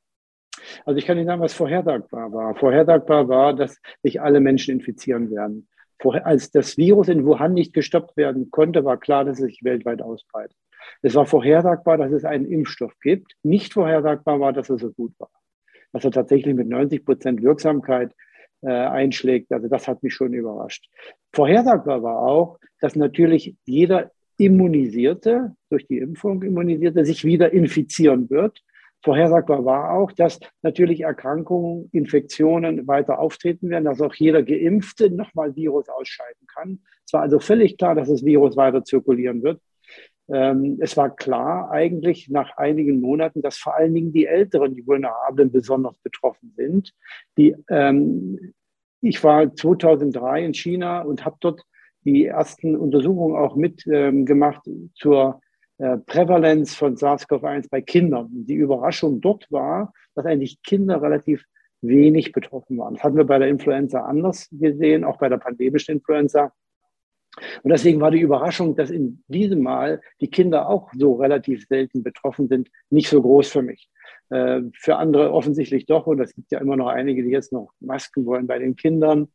Also 0.85 0.97
ich 0.97 1.05
kann 1.05 1.17
Ihnen 1.17 1.27
sagen, 1.27 1.41
was 1.41 1.53
vorhersagbar 1.53 2.31
war. 2.31 2.55
Vorhersagbar 2.55 3.27
war, 3.27 3.53
dass 3.53 3.79
sich 4.03 4.21
alle 4.21 4.39
Menschen 4.39 4.79
infizieren 4.79 5.29
werden. 5.31 5.67
Vorher, 5.99 6.25
als 6.25 6.51
das 6.51 6.77
Virus 6.77 7.07
in 7.07 7.25
Wuhan 7.25 7.53
nicht 7.53 7.73
gestoppt 7.73 8.17
werden 8.17 8.51
konnte, 8.51 8.83
war 8.83 8.97
klar, 8.97 9.25
dass 9.25 9.39
es 9.39 9.45
sich 9.45 9.63
weltweit 9.63 10.01
ausbreitet. 10.01 10.57
Es 11.01 11.15
war 11.15 11.25
vorhersagbar, 11.25 11.97
dass 11.97 12.11
es 12.11 12.25
einen 12.25 12.45
Impfstoff 12.45 12.93
gibt. 13.01 13.33
Nicht 13.43 13.73
vorhersagbar 13.73 14.39
war, 14.39 14.53
dass 14.53 14.69
er 14.69 14.77
so 14.77 14.91
gut 14.91 15.13
war. 15.19 15.29
Dass 15.91 16.03
er 16.05 16.11
tatsächlich 16.11 16.55
mit 16.55 16.67
90 16.67 17.05
Prozent 17.05 17.43
Wirksamkeit 17.43 18.11
äh, 18.61 18.69
einschlägt. 18.69 19.51
Also 19.51 19.67
das 19.67 19.87
hat 19.87 20.03
mich 20.03 20.13
schon 20.13 20.33
überrascht. 20.33 20.89
Vorhersagbar 21.33 22.03
war 22.03 22.19
auch, 22.23 22.59
dass 22.79 22.95
natürlich 22.95 23.55
jeder 23.65 24.11
Immunisierte, 24.37 25.55
durch 25.69 25.87
die 25.87 25.99
Impfung 25.99 26.43
Immunisierte, 26.43 27.05
sich 27.05 27.23
wieder 27.23 27.53
infizieren 27.53 28.29
wird. 28.29 28.61
Vorhersagbar 29.03 29.63
war 29.65 29.93
auch, 29.93 30.11
dass 30.11 30.39
natürlich 30.63 31.01
Erkrankungen, 31.01 31.89
Infektionen 31.91 32.87
weiter 32.87 33.19
auftreten 33.19 33.69
werden, 33.69 33.85
dass 33.85 34.01
auch 34.01 34.15
jeder 34.15 34.41
Geimpfte 34.41 35.11
nochmal 35.11 35.55
Virus 35.55 35.87
ausscheiden 35.89 36.47
kann. 36.47 36.79
Es 37.05 37.13
war 37.13 37.21
also 37.21 37.39
völlig 37.39 37.77
klar, 37.77 37.93
dass 37.93 38.09
das 38.09 38.25
Virus 38.25 38.57
weiter 38.57 38.83
zirkulieren 38.83 39.43
wird. 39.43 39.61
Ähm, 40.27 40.77
es 40.81 40.97
war 40.97 41.15
klar 41.15 41.69
eigentlich 41.71 42.29
nach 42.29 42.57
einigen 42.57 42.99
Monaten, 42.99 43.41
dass 43.41 43.57
vor 43.57 43.75
allen 43.75 43.93
Dingen 43.93 44.11
die 44.11 44.25
Älteren, 44.25 44.75
die 44.75 44.85
Vulnerablen 44.85 45.51
besonders 45.51 45.97
betroffen 45.99 46.53
sind. 46.55 46.93
Die, 47.37 47.55
ähm, 47.69 48.53
ich 49.01 49.23
war 49.23 49.53
2003 49.53 50.45
in 50.45 50.53
China 50.53 51.01
und 51.01 51.25
habe 51.25 51.37
dort 51.39 51.61
die 52.05 52.25
ersten 52.25 52.75
Untersuchungen 52.75 53.35
auch 53.35 53.55
mitgemacht 53.55 54.65
ähm, 54.67 54.91
zur 54.95 55.41
äh, 55.77 55.97
Prävalenz 55.97 56.75
von 56.75 56.95
SARS-CoV-1 56.95 57.69
bei 57.69 57.81
Kindern. 57.81 58.29
Die 58.31 58.55
Überraschung 58.55 59.21
dort 59.21 59.51
war, 59.51 59.93
dass 60.15 60.25
eigentlich 60.25 60.61
Kinder 60.63 61.01
relativ 61.01 61.45
wenig 61.81 62.31
betroffen 62.31 62.77
waren. 62.77 62.95
Das 62.95 63.03
hatten 63.03 63.17
wir 63.17 63.25
bei 63.25 63.39
der 63.39 63.49
Influenza 63.49 64.01
anders 64.01 64.47
gesehen, 64.51 65.03
auch 65.03 65.17
bei 65.17 65.29
der 65.29 65.37
pandemischen 65.37 65.95
Influenza. 65.95 66.51
Und 67.63 67.71
deswegen 67.71 68.01
war 68.01 68.11
die 68.11 68.21
Überraschung, 68.21 68.75
dass 68.75 68.89
in 68.89 69.23
diesem 69.27 69.61
Mal 69.61 70.01
die 70.21 70.29
Kinder 70.29 70.69
auch 70.69 70.91
so 70.93 71.13
relativ 71.15 71.67
selten 71.67 72.03
betroffen 72.03 72.47
sind, 72.47 72.69
nicht 72.89 73.09
so 73.09 73.21
groß 73.21 73.49
für 73.49 73.61
mich. 73.61 73.89
Äh, 74.29 74.61
für 74.73 74.95
andere 74.97 75.31
offensichtlich 75.31 75.85
doch. 75.85 76.07
Und 76.07 76.19
es 76.19 76.33
gibt 76.33 76.51
ja 76.51 76.59
immer 76.59 76.77
noch 76.77 76.87
einige, 76.87 77.23
die 77.23 77.29
jetzt 77.29 77.51
noch 77.51 77.71
Masken 77.79 78.25
wollen 78.25 78.47
bei 78.47 78.59
den 78.59 78.75
Kindern. 78.75 79.29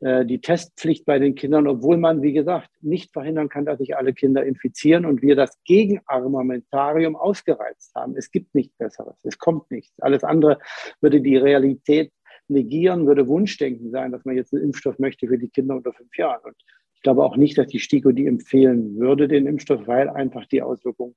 Äh, 0.00 0.26
die 0.26 0.40
Testpflicht 0.40 1.06
bei 1.06 1.18
den 1.18 1.34
Kindern, 1.34 1.66
obwohl 1.66 1.96
man, 1.96 2.22
wie 2.22 2.32
gesagt, 2.32 2.68
nicht 2.82 3.12
verhindern 3.12 3.48
kann, 3.48 3.64
dass 3.64 3.78
sich 3.78 3.96
alle 3.96 4.12
Kinder 4.12 4.44
infizieren 4.44 5.06
und 5.06 5.22
wir 5.22 5.36
das 5.36 5.58
Gegenarmamentarium 5.64 7.16
ausgereizt 7.16 7.94
haben. 7.94 8.14
Es 8.16 8.30
gibt 8.30 8.54
nichts 8.54 8.76
Besseres. 8.76 9.16
Es 9.24 9.38
kommt 9.38 9.70
nichts. 9.70 9.98
Alles 10.00 10.24
andere 10.24 10.58
würde 11.00 11.20
die 11.20 11.36
Realität 11.36 12.12
negieren, 12.48 13.06
würde 13.06 13.26
Wunschdenken 13.26 13.90
sein, 13.90 14.12
dass 14.12 14.24
man 14.24 14.36
jetzt 14.36 14.52
einen 14.52 14.64
Impfstoff 14.64 14.98
möchte 14.98 15.26
für 15.26 15.38
die 15.38 15.48
Kinder 15.48 15.76
unter 15.76 15.94
fünf 15.94 16.14
Jahren. 16.18 16.42
Und 16.44 16.56
glaube 17.04 17.22
auch 17.22 17.36
nicht, 17.36 17.56
dass 17.56 17.68
die 17.68 17.78
STIKO 17.78 18.10
die 18.10 18.26
empfehlen 18.26 18.98
würde, 18.98 19.28
den 19.28 19.46
Impfstoff, 19.46 19.86
weil 19.86 20.08
einfach 20.08 20.46
die 20.46 20.62
Auswirkungen, 20.62 21.14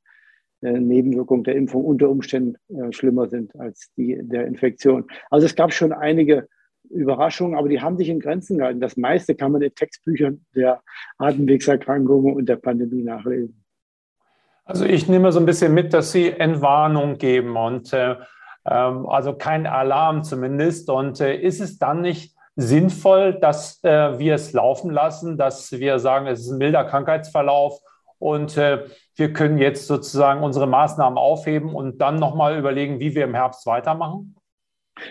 äh, 0.61 0.79
Nebenwirkungen 0.79 1.43
der 1.43 1.55
Impfung 1.55 1.83
unter 1.83 2.09
Umständen 2.09 2.55
äh, 2.69 2.91
schlimmer 2.91 3.27
sind 3.27 3.59
als 3.59 3.91
die 3.97 4.19
der 4.21 4.45
Infektion. 4.45 5.05
Also 5.31 5.47
es 5.47 5.55
gab 5.55 5.73
schon 5.73 5.93
einige 5.93 6.47
Überraschungen, 6.89 7.57
aber 7.57 7.69
die 7.69 7.81
haben 7.81 7.97
sich 7.97 8.09
in 8.09 8.19
Grenzen 8.19 8.59
gehalten. 8.59 8.79
Das 8.79 8.97
meiste 8.97 9.35
kann 9.35 9.51
man 9.51 9.61
in 9.61 9.73
Textbüchern 9.73 10.45
der 10.55 10.81
Atemwegserkrankungen 11.17 12.35
und 12.35 12.47
der 12.47 12.57
Pandemie 12.57 13.03
nachlesen. 13.03 13.63
Also 14.65 14.85
ich 14.85 15.07
nehme 15.07 15.31
so 15.31 15.39
ein 15.39 15.45
bisschen 15.45 15.73
mit, 15.73 15.93
dass 15.93 16.11
Sie 16.11 16.29
Entwarnung 16.29 17.17
geben 17.17 17.55
und 17.55 17.93
äh, 17.93 18.15
ähm, 18.65 19.05
also 19.07 19.33
kein 19.33 19.65
Alarm 19.65 20.23
zumindest. 20.23 20.89
Und 20.89 21.21
äh, 21.21 21.39
ist 21.39 21.61
es 21.61 21.77
dann 21.77 22.01
nicht 22.01 22.36
sinnvoll, 22.57 23.35
dass 23.39 23.81
äh, 23.83 24.17
wir 24.17 24.33
es 24.33 24.51
laufen 24.51 24.89
lassen, 24.89 25.37
dass 25.37 25.71
wir 25.71 25.99
sagen, 25.99 26.25
es 26.25 26.41
ist 26.41 26.49
ein 26.49 26.57
milder 26.57 26.83
Krankheitsverlauf 26.83 27.79
und 28.17 28.57
äh, 28.57 28.85
wir 29.15 29.31
können 29.31 29.59
jetzt 29.59 29.85
sozusagen 29.87 30.43
unsere 30.43 30.67
Maßnahmen 30.67 31.19
aufheben 31.19 31.73
und 31.73 31.99
dann 31.99 32.15
nochmal 32.15 32.57
überlegen, 32.57 32.99
wie 32.99 33.13
wir 33.13 33.25
im 33.25 33.35
Herbst 33.35 33.65
weitermachen? 33.67 34.35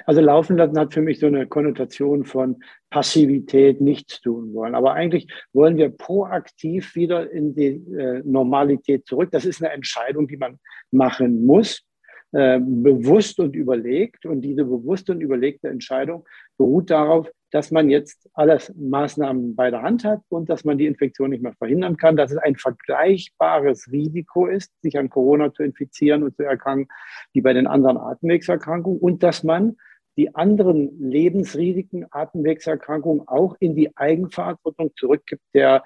Also 0.04 0.20
laufen 0.20 0.56
lassen 0.56 0.76
hat 0.76 0.92
für 0.92 1.00
mich 1.00 1.20
so 1.20 1.28
eine 1.28 1.46
Konnotation 1.46 2.24
von 2.24 2.56
Passivität, 2.90 3.80
nichts 3.80 4.20
tun 4.20 4.52
wollen. 4.52 4.74
Aber 4.74 4.94
eigentlich 4.94 5.28
wollen 5.52 5.76
wir 5.76 5.90
proaktiv 5.90 6.96
wieder 6.96 7.30
in 7.30 7.54
die 7.54 7.76
äh, 7.96 8.22
Normalität 8.24 9.06
zurück. 9.06 9.30
Das 9.30 9.44
ist 9.44 9.62
eine 9.62 9.72
Entscheidung, 9.72 10.26
die 10.26 10.36
man 10.36 10.58
machen 10.90 11.46
muss. 11.46 11.85
Äh, 12.32 12.58
bewusst 12.60 13.38
und 13.38 13.54
überlegt. 13.54 14.26
Und 14.26 14.40
diese 14.40 14.64
bewusste 14.64 15.12
und 15.12 15.20
überlegte 15.20 15.68
Entscheidung 15.68 16.26
beruht 16.58 16.90
darauf, 16.90 17.30
dass 17.52 17.70
man 17.70 17.88
jetzt 17.88 18.28
alles 18.34 18.74
Maßnahmen 18.76 19.54
bei 19.54 19.70
der 19.70 19.82
Hand 19.82 20.04
hat 20.04 20.22
und 20.28 20.50
dass 20.50 20.64
man 20.64 20.76
die 20.76 20.86
Infektion 20.86 21.30
nicht 21.30 21.42
mehr 21.42 21.54
verhindern 21.54 21.96
kann, 21.96 22.16
dass 22.16 22.32
es 22.32 22.38
ein 22.38 22.56
vergleichbares 22.56 23.92
Risiko 23.92 24.46
ist, 24.46 24.72
sich 24.82 24.98
an 24.98 25.08
Corona 25.08 25.54
zu 25.54 25.62
infizieren 25.62 26.24
und 26.24 26.36
zu 26.36 26.42
erkranken, 26.42 26.88
wie 27.32 27.42
bei 27.42 27.52
den 27.52 27.68
anderen 27.68 27.96
Atemwegserkrankungen 27.96 28.98
und 28.98 29.22
dass 29.22 29.44
man 29.44 29.76
die 30.16 30.34
anderen 30.34 30.98
Lebensrisiken, 30.98 32.06
Atemwegserkrankungen 32.10 33.28
auch 33.28 33.54
in 33.60 33.76
die 33.76 33.96
Eigenverantwortung 33.96 34.90
zurückgibt 34.96 35.42
der, 35.54 35.84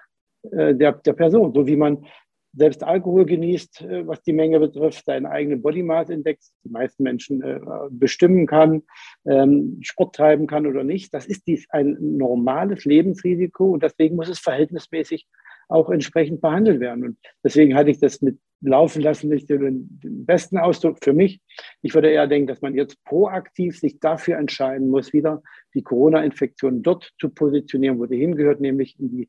äh, 0.51 0.75
der, 0.75 0.93
der 0.93 1.13
Person, 1.13 1.53
so 1.53 1.67
wie 1.67 1.77
man 1.77 2.07
selbst 2.53 2.83
Alkohol 2.83 3.27
genießt, 3.27 3.83
äh, 3.83 4.07
was 4.07 4.23
die 4.23 4.33
Menge 4.33 4.61
betrifft, 4.61 5.05
seinen 5.05 5.27
eigenen 5.27 5.63
Body 5.63 5.83
Mass 5.83 6.11
Index, 6.11 6.53
die 6.65 6.71
meisten 6.71 7.03
Menschen 7.03 7.43
äh, 7.43 7.61
bestimmen 7.91 8.47
kann, 8.47 8.83
ähm, 9.27 9.79
Sport 9.83 10.15
treiben 10.17 10.47
kann 10.47 10.67
oder 10.67 10.85
nicht. 10.85 11.15
Das 11.15 11.27
ist 11.27 11.47
dies 11.47 11.69
ein 11.71 11.97
normales 12.01 12.85
Lebensrisiko 12.85 13.71
und 13.71 13.83
deswegen 13.83 14.17
muss 14.17 14.29
es 14.29 14.39
verhältnismäßig 14.39 15.27
auch 15.69 15.91
entsprechend 15.91 16.41
behandelt 16.41 16.81
werden. 16.81 17.05
Und 17.05 17.19
deswegen 17.45 17.77
hatte 17.77 17.91
ich 17.91 18.01
das 18.01 18.21
mit 18.21 18.39
laufen 18.63 19.03
lassen 19.03 19.31
nicht 19.31 19.49
den, 19.49 19.89
den 20.03 20.27
besten 20.27 20.59
Ausdruck 20.59 20.99
für 21.03 21.13
mich. 21.13 21.41
Ich 21.83 21.95
würde 21.95 22.11
eher 22.11 22.27
denken, 22.27 22.49
dass 22.49 22.61
man 22.61 22.75
jetzt 22.75 23.03
proaktiv 23.05 23.79
sich 23.79 24.01
dafür 24.01 24.37
entscheiden 24.37 24.91
muss, 24.91 25.13
wieder 25.13 25.43
die 25.75 25.83
Corona-Infektion 25.83 26.83
dort 26.83 27.11
zu 27.19 27.31
positionieren, 27.31 27.99
wo 27.99 28.07
die 28.07 28.19
hingehört, 28.19 28.61
nämlich 28.61 28.99
in 28.99 29.11
die 29.11 29.29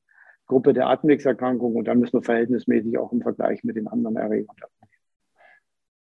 Gruppe 0.51 0.73
der 0.73 0.87
Atemwegserkrankungen 0.89 1.77
und 1.77 1.87
dann 1.87 1.99
müssen 1.99 2.19
wir 2.19 2.23
verhältnismäßig 2.23 2.97
auch 2.97 3.13
im 3.13 3.21
Vergleich 3.21 3.63
mit 3.63 3.77
den 3.77 3.87
anderen 3.87 4.17
Erregern. 4.17 4.53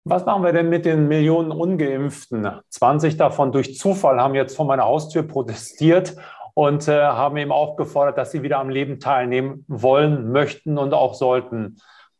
Was 0.02 0.26
machen 0.26 0.42
wir 0.42 0.52
denn 0.52 0.68
mit 0.68 0.86
den 0.86 1.06
Millionen 1.06 1.52
Ungeimpften? 1.52 2.48
20 2.68 3.16
davon 3.16 3.52
durch 3.52 3.78
Zufall 3.78 4.20
haben 4.20 4.34
jetzt 4.34 4.56
vor 4.56 4.66
meiner 4.66 4.86
Haustür 4.86 5.22
protestiert 5.22 6.16
und 6.54 6.88
äh, 6.88 7.00
haben 7.00 7.36
eben 7.36 7.52
auch 7.52 7.76
gefordert, 7.76 8.18
dass 8.18 8.32
sie 8.32 8.42
wieder 8.42 8.58
am 8.58 8.70
Leben 8.70 8.98
teilnehmen 8.98 9.64
wollen, 9.68 10.32
möchten 10.32 10.78
und 10.78 10.94
auch 10.94 11.14
sollten. 11.14 11.76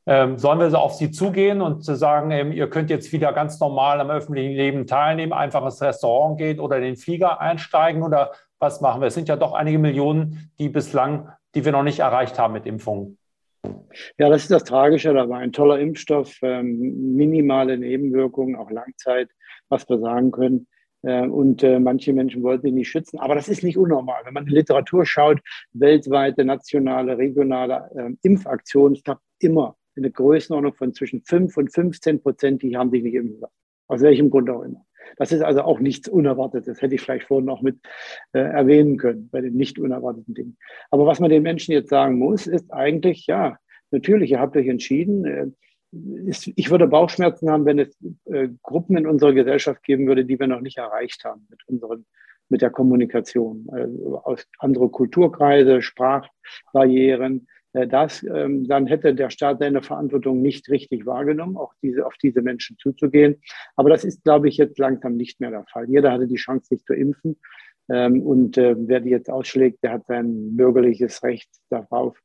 Ähm, 0.07 0.39
sollen 0.39 0.61
wir 0.61 0.71
so 0.71 0.77
auf 0.77 0.95
sie 0.95 1.11
zugehen 1.11 1.61
und 1.61 1.83
sagen, 1.85 2.31
ähm, 2.31 2.53
ihr 2.53 2.71
könnt 2.71 2.91
jetzt 2.91 3.13
wieder 3.13 3.33
ganz 3.33 3.59
normal 3.59 4.01
am 4.01 4.11
öffentlichen 4.11 4.55
Leben 4.55 4.87
teilnehmen, 4.87 5.33
einfach 5.33 5.65
ins 5.65 5.83
Restaurant 5.83 6.39
gehen 6.39 6.61
oder 6.61 6.77
in 6.77 6.85
den 6.85 6.97
Flieger 6.97 7.41
einsteigen 7.41 8.05
oder 8.05 8.31
was 8.61 8.81
machen 8.81 9.01
wir? 9.01 9.09
Es 9.09 9.15
sind 9.15 9.29
ja 9.29 9.37
doch 9.37 9.53
einige 9.53 9.79
Millionen, 9.79 10.53
die 10.61 10.69
bislang, 10.69 11.33
die 11.55 11.65
wir 11.65 11.73
noch 11.73 11.83
nicht 11.83 12.01
erreicht 12.01 12.39
haben 12.39 12.55
mit 12.55 12.67
Impfungen. 12.67 13.19
Ja, 14.19 14.29
das 14.31 14.43
ist 14.43 14.51
das 14.51 14.65
Tragische 14.65 15.13
dabei. 15.13 15.39
Ein 15.39 15.53
toller 15.53 15.79
Impfstoff, 15.79 16.39
ähm, 16.43 17.15
minimale 17.17 17.77
Nebenwirkungen, 17.77 18.57
auch 18.57 18.71
Langzeit, 18.71 19.29
was 19.69 19.89
wir 19.89 19.99
sagen 19.99 20.31
können. 20.31 20.67
Äh, 21.03 21.27
und 21.27 21.63
äh, 21.63 21.79
manche 21.79 22.13
Menschen 22.13 22.43
wollten 22.43 22.69
ihn 22.69 22.75
nicht 22.77 22.89
schützen. 22.89 23.19
Aber 23.19 23.35
das 23.35 23.49
ist 23.49 23.63
nicht 23.63 23.77
unnormal. 23.77 24.23
Wenn 24.25 24.35
man 24.35 24.47
in 24.47 24.55
Literatur 24.55 25.05
schaut, 25.05 25.41
weltweite, 25.73 26.45
nationale, 26.45 27.19
regionale 27.19 27.91
äh, 27.95 28.11
Impfaktionen, 28.23 28.97
es 28.97 29.03
gab 29.03 29.21
immer 29.39 29.77
eine 29.97 30.11
Größenordnung 30.11 30.75
von 30.75 30.95
zwischen 30.95 31.23
5 31.23 31.57
und 31.57 31.73
15 31.73 32.23
Prozent, 32.23 32.63
die 32.63 32.77
haben 32.77 32.91
sich 32.91 33.03
nicht 33.03 33.15
impfen 33.15 33.41
lassen. 33.41 33.55
Aus 33.89 34.01
welchem 34.03 34.31
Grund 34.31 34.49
auch 34.51 34.63
immer. 34.63 34.85
Das 35.17 35.33
ist 35.33 35.43
also 35.43 35.63
auch 35.63 35.81
nichts 35.81 36.09
Unerwartetes. 36.09 36.81
Hätte 36.81 36.95
ich 36.95 37.01
vielleicht 37.01 37.27
vorhin 37.27 37.47
noch 37.47 37.63
mit 37.63 37.79
äh, 38.33 38.41
erwähnen 38.41 38.97
können 38.97 39.29
bei 39.31 39.41
den 39.41 39.55
nicht 39.55 39.79
unerwarteten 39.79 40.35
Dingen. 40.35 40.57
Aber 40.91 41.07
was 41.07 41.21
man 41.21 41.31
den 41.31 41.43
Menschen 41.43 41.73
jetzt 41.73 41.91
sagen 41.91 42.19
muss, 42.19 42.47
ist 42.47 42.73
eigentlich, 42.73 43.27
ja, 43.27 43.59
natürlich, 43.91 44.31
ihr 44.31 44.41
habt 44.41 44.57
euch 44.57 44.69
entschieden. 44.69 45.25
Äh, 45.25 45.47
ist, 46.27 46.51
ich 46.55 46.71
würde 46.71 46.87
Bauchschmerzen 46.87 47.51
haben, 47.51 47.65
wenn 47.65 47.81
es 47.81 47.97
äh, 48.27 48.49
Gruppen 48.63 48.97
in 48.97 49.07
unserer 49.07 49.33
Gesellschaft 49.33 49.83
geben 49.83 50.07
würde, 50.07 50.25
die 50.25 50.39
wir 50.39 50.47
noch 50.47 50.61
nicht 50.61 50.79
erreicht 50.79 51.25
haben 51.25 51.47
mit 51.51 51.61
unseren 51.67 52.07
mit 52.51 52.63
der 52.63 52.71
Kommunikation. 52.71 53.67
Also 53.71 54.19
aus 54.25 54.47
andere 54.59 54.89
Kulturkreise, 54.89 55.83
Sprachbarrieren, 55.83 57.47
das, 57.73 58.25
ähm, 58.25 58.67
dann 58.67 58.87
hätte 58.87 59.15
der 59.15 59.31
Staat 59.31 59.61
seine 59.61 59.83
Verantwortung 59.83 60.43
nicht 60.43 60.69
richtig 60.69 61.07
wahrgenommen, 61.07 61.57
auch 61.57 61.73
diese, 61.83 62.05
auf 62.05 62.15
diese 62.23 62.43
Menschen 62.43 62.77
zuzugehen. 62.79 63.41
Aber 63.77 63.91
das 63.91 64.05
ist, 64.05 64.25
glaube 64.25 64.49
ich, 64.49 64.57
jetzt 64.57 64.79
langsam 64.79 65.17
nicht 65.17 65.41
mehr 65.41 65.51
der 65.51 65.65
Fall. 65.67 65.89
Jeder 65.89 66.13
hatte 66.13 66.27
die 66.27 66.37
Chance, 66.37 66.67
sich 66.67 66.85
zu 66.85 66.95
impfen. 66.95 67.39
Ähm, 67.89 68.23
und 68.23 68.59
äh, 68.59 68.75
wer 68.77 69.01
die 69.01 69.11
jetzt 69.11 69.31
ausschlägt, 69.31 69.83
der 69.83 69.93
hat 69.93 70.07
sein 70.07 70.57
bürgerliches 70.57 71.23
Recht 71.23 71.49
darauf 71.71 72.19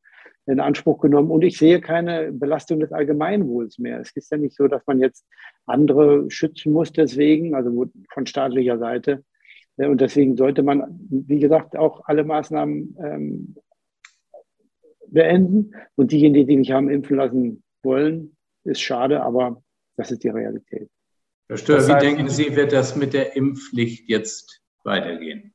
in 0.48 0.60
Anspruch 0.60 1.00
genommen. 1.00 1.32
Und 1.32 1.44
ich 1.44 1.58
sehe 1.58 1.82
keine 1.82 2.32
Belastung 2.32 2.80
des 2.80 2.92
Allgemeinwohls 2.92 3.80
mehr. 3.80 4.00
Es 4.00 4.12
ist 4.16 4.32
ja 4.32 4.38
nicht 4.38 4.56
so, 4.56 4.68
dass 4.68 4.86
man 4.86 5.00
jetzt 5.00 5.25
andere 5.66 6.30
schützen 6.30 6.72
muss 6.72 6.92
deswegen, 6.92 7.56
also 7.56 7.86
von 8.14 8.25
staatlicher 8.25 8.78
Seite. 8.78 9.24
Äh, 9.78 9.88
und 9.88 10.02
deswegen 10.02 10.38
sollte 10.38 10.64
man, 10.64 11.00
wie 11.10 11.40
gesagt, 11.40 11.75
auch 11.75 12.02
alle 12.06 12.24
Maßnahmen 12.24 12.98
ähm, 13.04 13.56
beenden. 15.08 15.76
Und 15.96 16.12
diejenigen, 16.12 16.48
die 16.48 16.56
nicht 16.58 16.72
haben 16.72 16.90
impfen 16.90 17.18
lassen 17.18 17.64
wollen, 17.84 18.36
ist 18.64 18.82
schade, 18.82 19.22
aber 19.22 19.62
das 19.98 20.12
ist 20.12 20.24
die 20.24 20.30
Realität. 20.30 20.90
Herr 21.48 21.58
Stör, 21.58 21.78
das 21.78 21.90
heißt, 21.90 22.04
wie 22.04 22.08
denken 22.08 22.30
Sie, 22.30 22.56
wird 22.56 22.72
das 22.72 22.96
mit 22.96 23.14
der 23.14 23.36
Impfpflicht 23.36 24.10
jetzt 24.10 24.62
weitergehen? 24.84 25.54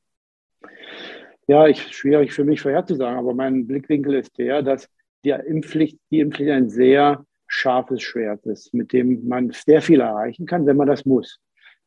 Ja, 1.48 1.66
ich, 1.66 1.96
schwierig 1.96 2.32
für 2.32 2.44
mich 2.44 2.60
vorherzusagen, 2.60 3.18
aber 3.18 3.34
mein 3.34 3.66
Blickwinkel 3.66 4.14
ist 4.14 4.38
der, 4.38 4.62
dass 4.62 4.88
die 5.24 5.30
Impfpflicht, 5.30 5.98
die 6.10 6.20
Impfpflicht 6.20 6.52
ein 6.52 6.70
sehr 6.70 7.24
scharfes 7.48 8.02
Schwert 8.02 8.46
ist, 8.46 8.72
mit 8.72 8.92
dem 8.92 9.26
man 9.26 9.50
sehr 9.50 9.82
viel 9.82 10.00
erreichen 10.00 10.46
kann, 10.46 10.66
wenn 10.66 10.76
man 10.76 10.86
das 10.86 11.04
muss. 11.04 11.40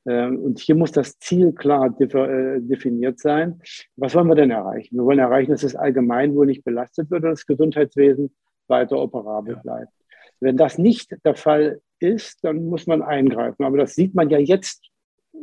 Ähm, 0.05 0.39
und 0.39 0.59
hier 0.59 0.75
muss 0.75 0.91
das 0.91 1.17
Ziel 1.19 1.53
klar 1.53 1.95
äh, 1.99 2.59
definiert 2.61 3.19
sein. 3.19 3.61
Was 3.95 4.15
wollen 4.15 4.27
wir 4.27 4.35
denn 4.35 4.51
erreichen? 4.51 4.97
Wir 4.97 5.05
wollen 5.05 5.19
erreichen, 5.19 5.51
dass 5.51 5.61
das 5.61 5.75
Allgemeinwohl 5.75 6.45
nicht 6.45 6.63
belastet 6.63 7.09
wird 7.09 7.23
und 7.23 7.31
das 7.31 7.45
Gesundheitswesen 7.45 8.35
weiter 8.67 8.97
operabel 8.97 9.57
bleibt. 9.57 9.91
Wenn 10.39 10.57
das 10.57 10.77
nicht 10.77 11.15
der 11.23 11.35
Fall 11.35 11.81
ist, 11.99 12.43
dann 12.43 12.65
muss 12.65 12.85
man 12.87 13.01
eingreifen. 13.01 13.63
Aber 13.63 13.77
das 13.77 13.95
sieht 13.95 14.13
man 14.13 14.29
ja 14.29 14.37
jetzt 14.37 14.89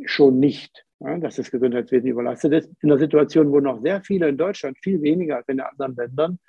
schon 0.05 0.39
nicht, 0.39 0.85
dass 0.99 1.37
das 1.37 1.49
Gesundheitswesen 1.49 2.09
überlastet 2.09 2.53
ist. 2.53 2.71
In 2.81 2.91
einer 2.91 2.99
Situation, 2.99 3.51
wo 3.51 3.59
noch 3.59 3.81
sehr 3.81 4.01
viele 4.01 4.29
in 4.29 4.37
Deutschland, 4.37 4.77
viel 4.81 5.01
weniger 5.01 5.37
als 5.37 5.47
in 5.47 5.57
den 5.57 5.65
anderen 5.65 5.95
Ländern, 5.95 6.39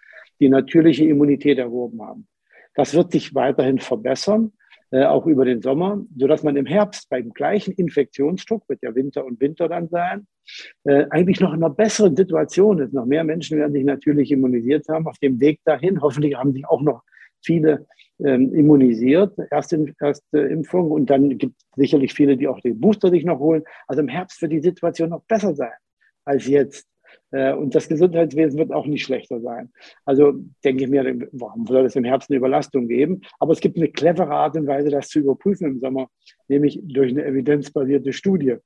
die 0.40 0.48
natürliche 0.48 1.06
Immunität 1.06 1.58
erworben 1.58 2.02
haben. 2.02 2.28
Das 2.74 2.94
wird 2.94 3.12
sich 3.12 3.34
weiterhin 3.34 3.78
verbessern. 3.78 4.52
Äh, 4.92 5.06
auch 5.06 5.26
über 5.26 5.46
den 5.46 5.62
Sommer, 5.62 6.04
sodass 6.18 6.42
man 6.42 6.54
im 6.54 6.66
Herbst 6.66 7.08
beim 7.08 7.30
gleichen 7.30 7.72
Infektionsdruck, 7.72 8.68
wird 8.68 8.82
ja 8.82 8.94
Winter 8.94 9.24
und 9.24 9.40
Winter 9.40 9.66
dann 9.66 9.88
sein, 9.88 10.26
äh, 10.84 11.06
eigentlich 11.08 11.40
noch 11.40 11.54
in 11.54 11.64
einer 11.64 11.74
besseren 11.74 12.14
Situation 12.14 12.78
ist. 12.78 12.92
Noch 12.92 13.06
mehr 13.06 13.24
Menschen 13.24 13.56
werden 13.56 13.72
sich 13.72 13.84
natürlich 13.84 14.30
immunisiert 14.30 14.86
haben 14.90 15.08
auf 15.08 15.16
dem 15.18 15.40
Weg 15.40 15.60
dahin. 15.64 16.02
Hoffentlich 16.02 16.36
haben 16.36 16.52
sich 16.52 16.66
auch 16.66 16.82
noch 16.82 17.02
viele 17.42 17.86
ähm, 18.22 18.54
immunisiert, 18.54 19.34
erste, 19.50 19.94
erste 19.98 20.38
Impfung 20.38 20.90
und 20.90 21.08
dann 21.08 21.38
gibt 21.38 21.54
es 21.56 21.66
sicherlich 21.76 22.12
viele, 22.12 22.36
die 22.36 22.46
auch 22.46 22.60
den 22.60 22.78
Booster 22.78 23.08
sich 23.08 23.24
noch 23.24 23.38
holen. 23.38 23.62
Also 23.86 24.02
im 24.02 24.08
Herbst 24.08 24.42
wird 24.42 24.52
die 24.52 24.60
Situation 24.60 25.08
noch 25.08 25.22
besser 25.24 25.54
sein 25.54 25.72
als 26.26 26.46
jetzt. 26.46 26.86
Äh, 27.30 27.52
und 27.54 27.74
das 27.74 27.88
Gesundheitswesen 27.88 28.58
wird 28.58 28.72
auch 28.72 28.86
nicht 28.86 29.04
schlechter 29.04 29.40
sein. 29.40 29.72
Also 30.04 30.34
denke 30.64 30.84
ich 30.84 30.90
mir, 30.90 31.28
warum 31.32 31.66
soll 31.66 31.84
es 31.86 31.96
im 31.96 32.04
Herbst 32.04 32.30
eine 32.30 32.38
Überlastung 32.38 32.88
geben? 32.88 33.22
Aber 33.38 33.52
es 33.52 33.60
gibt 33.60 33.76
eine 33.76 33.88
clevere 33.88 34.30
Art 34.30 34.56
und 34.56 34.66
Weise, 34.66 34.90
das 34.90 35.08
zu 35.08 35.20
überprüfen 35.20 35.66
im 35.66 35.80
Sommer, 35.80 36.08
nämlich 36.48 36.80
durch 36.82 37.10
eine 37.10 37.24
evidenzbasierte 37.24 38.12
Studie. 38.12 38.56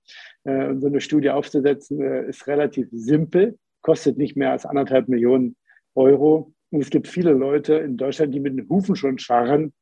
Äh, 0.44 0.68
und 0.68 0.80
so 0.80 0.88
eine 0.88 1.00
Studie 1.00 1.30
aufzusetzen 1.30 2.00
äh, 2.00 2.28
ist 2.28 2.46
relativ 2.46 2.88
simpel, 2.90 3.58
kostet 3.82 4.18
nicht 4.18 4.36
mehr 4.36 4.52
als 4.52 4.66
anderthalb 4.66 5.08
Millionen 5.08 5.56
Euro. 5.94 6.52
Und 6.70 6.80
es 6.80 6.90
gibt 6.90 7.08
viele 7.08 7.32
Leute 7.32 7.74
in 7.74 7.96
Deutschland, 7.96 8.34
die 8.34 8.40
mit 8.40 8.58
den 8.58 8.68
Hufen 8.68 8.96
schon 8.96 9.18
scharren, 9.18 9.72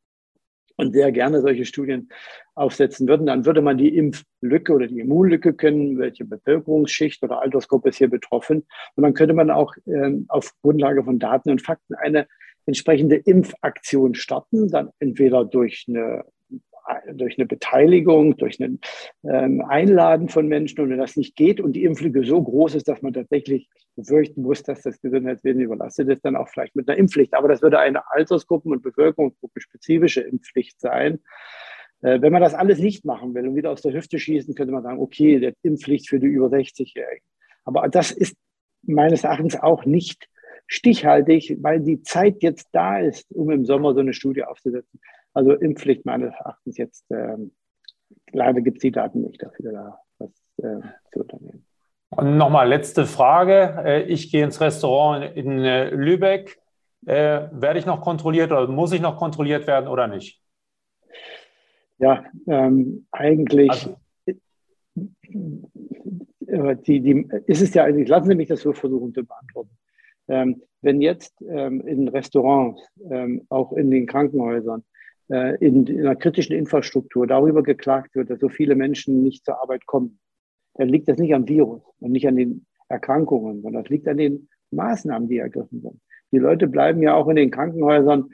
und 0.77 0.93
sehr 0.93 1.13
gerne 1.13 1.41
solche 1.41 1.65
Studien 1.65 2.09
aufsetzen 2.55 3.09
würden, 3.09 3.27
dann 3.27 3.47
würde 3.47 3.63
man 3.63 3.79
die 3.79 3.97
Impflücke 3.97 4.73
oder 4.73 4.87
die 4.87 5.01
Immunlücke 5.01 5.55
kennen, 5.55 5.99
welche 5.99 6.25
Bevölkerungsschicht 6.25 7.23
oder 7.23 7.41
Altersgruppe 7.41 7.89
ist 7.89 7.99
hier 7.99 8.11
betroffen. 8.11 8.67
Und 8.95 9.03
dann 9.03 9.15
könnte 9.15 9.35
man 9.35 9.51
auch 9.51 9.75
äh, 9.87 10.13
auf 10.29 10.53
Grundlage 10.63 11.05
von 11.05 11.19
Daten 11.19 11.51
und 11.51 11.63
Fakten 11.63 11.95
eine 11.95 12.27
entsprechende 12.67 13.17
Impfaktion 13.17 14.15
starten, 14.15 14.69
dann 14.69 14.91
entweder 14.99 15.45
durch 15.45 15.85
eine 15.89 16.25
durch 17.12 17.38
eine 17.38 17.47
Beteiligung, 17.47 18.37
durch 18.37 18.61
ein 18.61 18.81
ähm, 19.25 19.62
Einladen 19.66 20.29
von 20.29 20.47
Menschen 20.49 20.81
und 20.81 20.90
wenn 20.90 20.99
das 20.99 21.16
nicht 21.16 21.37
geht 21.37 21.61
und 21.61 21.73
die 21.73 21.85
Impflücke 21.85 22.25
so 22.25 22.42
groß 22.42 22.75
ist, 22.75 22.88
dass 22.88 23.03
man 23.03 23.12
tatsächlich 23.12 23.68
befürchten 23.97 24.42
muss, 24.42 24.62
dass 24.62 24.83
das 24.83 25.01
Gesundheitswesen 25.01 25.62
überlastet 25.62 26.09
ist, 26.09 26.25
dann 26.25 26.37
auch 26.37 26.49
vielleicht 26.49 26.77
mit 26.77 26.88
einer 26.88 26.99
Impfpflicht. 26.99 27.35
Aber 27.35 27.49
das 27.49 27.62
würde 27.62 27.79
eine 27.79 28.11
Altersgruppen- 28.11 28.73
und 28.73 28.83
Bevölkerungsgruppenspezifische 28.83 30.20
Impfpflicht 30.20 30.81
sein. 30.81 31.20
Äh, 32.03 32.20
wenn 32.20 32.33
man 32.33 32.42
das 32.42 32.55
alles 32.55 32.79
nicht 32.79 33.05
machen 33.05 33.35
will 33.35 33.49
und 33.49 33.57
wieder 33.57 33.70
aus 33.70 33.83
der 33.83 33.92
Hüfte 33.92 34.18
schießen, 34.18 34.55
könnte 34.55 34.73
man 34.73 34.83
sagen, 34.83 35.01
okay, 35.01 35.40
der 35.40 35.55
Impfpflicht 35.62 36.09
für 36.09 36.20
die 36.20 36.27
über 36.27 36.49
60-Jährigen. 36.49 37.25
Aber 37.64 37.88
das 37.88 38.11
ist 38.11 38.37
meines 38.83 39.25
Erachtens 39.25 39.57
auch 39.57 39.87
nicht 39.87 40.29
stichhaltig, 40.66 41.57
weil 41.61 41.81
die 41.81 42.03
Zeit 42.03 42.42
jetzt 42.42 42.68
da 42.73 42.99
ist, 42.99 43.31
um 43.33 43.51
im 43.51 43.64
Sommer 43.64 43.94
so 43.94 44.01
eine 44.01 44.12
Studie 44.12 44.44
aufzusetzen. 44.44 45.01
Also 45.35 45.53
Impfpflicht 45.53 46.07
meines 46.07 46.33
Erachtens 46.35 46.79
jetzt, 46.79 47.05
ähm, 47.11 47.53
leider 48.33 48.61
gibt 48.61 48.79
es 48.79 48.83
die 48.83 48.92
Daten 48.92 49.23
nicht 49.23 49.42
dafür, 49.42 49.73
da 49.73 50.01
was 50.18 50.31
äh, 50.59 50.81
zu 51.12 51.20
unternehmen. 51.20 51.66
Und 52.11 52.37
nochmal 52.37 52.68
letzte 52.68 53.05
Frage. 53.07 53.83
Äh, 53.85 54.03
ich 54.05 54.31
gehe 54.31 54.44
ins 54.44 54.61
Restaurant 54.61 55.37
in 55.37 55.64
äh, 55.64 55.90
Lübeck. 55.90 56.61
Äh, 57.07 57.49
werde 57.53 57.79
ich 57.79 57.87
noch 57.87 58.01
kontrolliert 58.01 58.53
oder 58.53 58.66
muss 58.68 58.92
ich 58.92 59.01
noch 59.01 59.16
kontrolliert 59.16 59.66
werden 59.66 59.88
oder 59.88 60.07
nicht? 60.07 60.40
Ja, 61.99 62.25
ähm, 62.47 63.07
eigentlich 63.11 63.70
also, 63.70 63.97
die, 66.87 67.01
die, 67.01 67.29
ist 67.47 67.62
es 67.62 67.75
ja 67.75 67.85
eigentlich, 67.85 68.09
lassen 68.09 68.29
Sie 68.29 68.35
mich 68.35 68.49
das 68.49 68.61
so 68.61 68.73
versuchen 68.73 69.12
zu 69.12 69.25
beantworten. 69.25 69.70
Ähm, 70.29 70.62
wenn 70.81 71.01
jetzt 71.01 71.35
ähm, 71.42 71.81
in 71.87 72.09
Restaurants, 72.09 72.81
ähm, 73.11 73.44
auch 73.49 73.73
in 73.73 73.90
den 73.90 74.07
Krankenhäusern, 74.07 74.85
in, 75.29 75.87
in 75.87 76.01
einer 76.01 76.17
kritischen 76.17 76.55
Infrastruktur 76.55 77.27
darüber 77.27 77.63
geklagt 77.63 78.15
wird, 78.15 78.29
dass 78.29 78.41
so 78.41 78.49
viele 78.49 78.75
Menschen 78.75 79.23
nicht 79.23 79.45
zur 79.45 79.61
Arbeit 79.61 79.87
kommen, 79.87 80.19
dann 80.75 80.89
liegt 80.89 81.09
das 81.09 81.19
nicht 81.19 81.35
am 81.35 81.49
Virus 81.49 81.83
und 82.01 82.13
nicht 82.13 82.29
an 82.29 82.37
den 82.37 82.67
Erkrankungen, 82.89 83.63
sondern 83.63 83.85
das 83.85 83.91
liegt 83.91 84.07
an 84.09 84.19
den 84.19 84.49
Maßnahmen, 84.71 85.29
die 85.29 85.39
ergriffen 85.39 85.81
sind. 85.81 86.01
Die 86.33 86.39
Leute 86.39 86.67
bleiben 86.67 87.01
ja 87.01 87.15
auch 87.15 87.29
in 87.29 87.37
den 87.37 87.51
Krankenhäusern, 87.51 88.31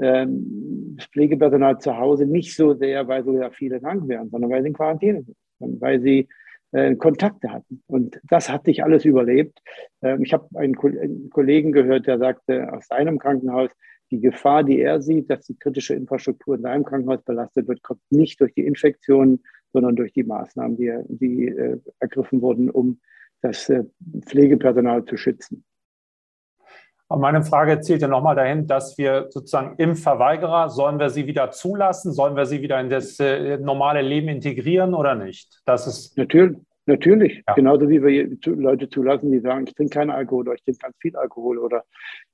ähm, 0.00 0.94
das 0.96 1.06
Pflegepersonal 1.06 1.78
zu 1.78 1.96
Hause 1.96 2.26
nicht 2.26 2.56
so 2.56 2.74
sehr, 2.74 3.06
weil 3.06 3.24
so 3.24 3.38
viele 3.52 3.80
krank 3.80 4.08
werden, 4.08 4.30
sondern 4.30 4.50
weil 4.50 4.62
sie 4.62 4.68
in 4.68 4.74
Quarantäne 4.74 5.24
sind, 5.60 5.80
weil 5.80 6.00
sie 6.00 6.28
äh, 6.72 6.96
Kontakte 6.96 7.52
hatten. 7.52 7.82
Und 7.86 8.20
das 8.28 8.50
hat 8.50 8.64
sich 8.64 8.82
alles 8.82 9.04
überlebt. 9.04 9.60
Ähm, 10.02 10.22
ich 10.22 10.32
habe 10.32 10.48
einen, 10.54 10.76
einen 10.78 11.30
Kollegen 11.30 11.72
gehört, 11.72 12.06
der 12.06 12.18
sagte 12.18 12.72
aus 12.72 12.86
seinem 12.88 13.18
Krankenhaus, 13.18 13.70
die 14.10 14.20
Gefahr, 14.20 14.64
die 14.64 14.80
er 14.80 15.00
sieht, 15.00 15.30
dass 15.30 15.46
die 15.46 15.58
kritische 15.58 15.94
Infrastruktur 15.94 16.56
in 16.56 16.62
seinem 16.62 16.84
Krankenhaus 16.84 17.22
belastet 17.22 17.68
wird, 17.68 17.82
kommt 17.82 18.00
nicht 18.10 18.40
durch 18.40 18.54
die 18.54 18.66
Infektionen, 18.66 19.42
sondern 19.72 19.96
durch 19.96 20.12
die 20.12 20.24
Maßnahmen, 20.24 20.76
die, 20.76 20.92
die 21.08 21.48
äh, 21.48 21.78
ergriffen 21.98 22.40
wurden, 22.40 22.70
um 22.70 23.00
das 23.40 23.68
äh, 23.68 23.84
Pflegepersonal 24.26 25.04
zu 25.04 25.16
schützen. 25.16 25.64
Aber 27.08 27.20
meine 27.20 27.42
Frage 27.42 27.80
zielt 27.80 28.02
ja 28.02 28.08
nochmal 28.08 28.34
dahin, 28.34 28.66
dass 28.66 28.96
wir 28.96 29.26
sozusagen 29.30 29.76
Impfverweigerer, 29.76 30.70
sollen 30.70 30.98
wir 30.98 31.10
sie 31.10 31.26
wieder 31.26 31.50
zulassen? 31.50 32.12
Sollen 32.12 32.34
wir 32.34 32.46
sie 32.46 32.62
wieder 32.62 32.80
in 32.80 32.88
das 32.88 33.20
äh, 33.20 33.58
normale 33.58 34.00
Leben 34.00 34.28
integrieren 34.28 34.94
oder 34.94 35.14
nicht? 35.14 35.60
Das 35.66 35.86
ist 35.86 36.16
natürlich, 36.16 36.56
natürlich. 36.86 37.42
Ja. 37.46 37.54
Genauso 37.54 37.88
wie 37.88 38.02
wir 38.02 38.36
Leute 38.56 38.88
zulassen, 38.88 39.32
die 39.32 39.40
sagen, 39.40 39.66
ich 39.66 39.74
trinke 39.74 39.94
keinen 39.94 40.10
Alkohol 40.10 40.48
oder 40.48 40.54
ich 40.54 40.62
trinke 40.62 40.80
ganz 40.80 40.96
viel 40.98 41.16
Alkohol 41.16 41.58
oder 41.58 41.84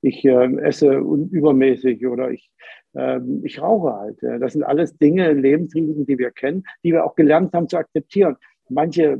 ich 0.01 0.23
äh, 0.25 0.57
esse 0.57 0.93
übermäßig 0.95 2.05
oder 2.07 2.31
ich, 2.31 2.51
äh, 2.93 3.19
ich 3.43 3.61
rauche 3.61 3.93
halt. 3.93 4.17
Das 4.41 4.53
sind 4.53 4.63
alles 4.63 4.97
Dinge, 4.97 5.33
Lebensrisiken, 5.33 6.05
die 6.05 6.17
wir 6.17 6.31
kennen, 6.31 6.63
die 6.83 6.91
wir 6.91 7.05
auch 7.05 7.15
gelernt 7.15 7.53
haben 7.53 7.69
zu 7.69 7.77
akzeptieren. 7.77 8.37
Manche 8.69 9.19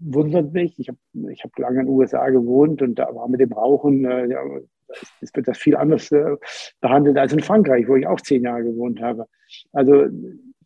wundern 0.00 0.52
mich. 0.52 0.78
Ich 0.78 0.88
habe 0.88 0.98
ich 1.30 1.44
hab 1.44 1.56
lange 1.58 1.80
in 1.80 1.86
den 1.86 1.94
USA 1.94 2.28
gewohnt 2.30 2.82
und 2.82 2.98
da 2.98 3.14
war 3.14 3.28
mit 3.28 3.40
dem 3.40 3.52
Rauchen, 3.52 4.04
äh, 4.04 4.26
ja, 4.26 4.40
es 5.20 5.34
wird 5.34 5.46
das 5.46 5.58
viel 5.58 5.76
anders 5.76 6.10
äh, 6.10 6.36
behandelt 6.80 7.16
als 7.16 7.32
in 7.32 7.40
Frankreich, 7.40 7.86
wo 7.86 7.96
ich 7.96 8.06
auch 8.06 8.20
zehn 8.20 8.42
Jahre 8.42 8.64
gewohnt 8.64 9.00
habe. 9.00 9.26
Also 9.72 10.06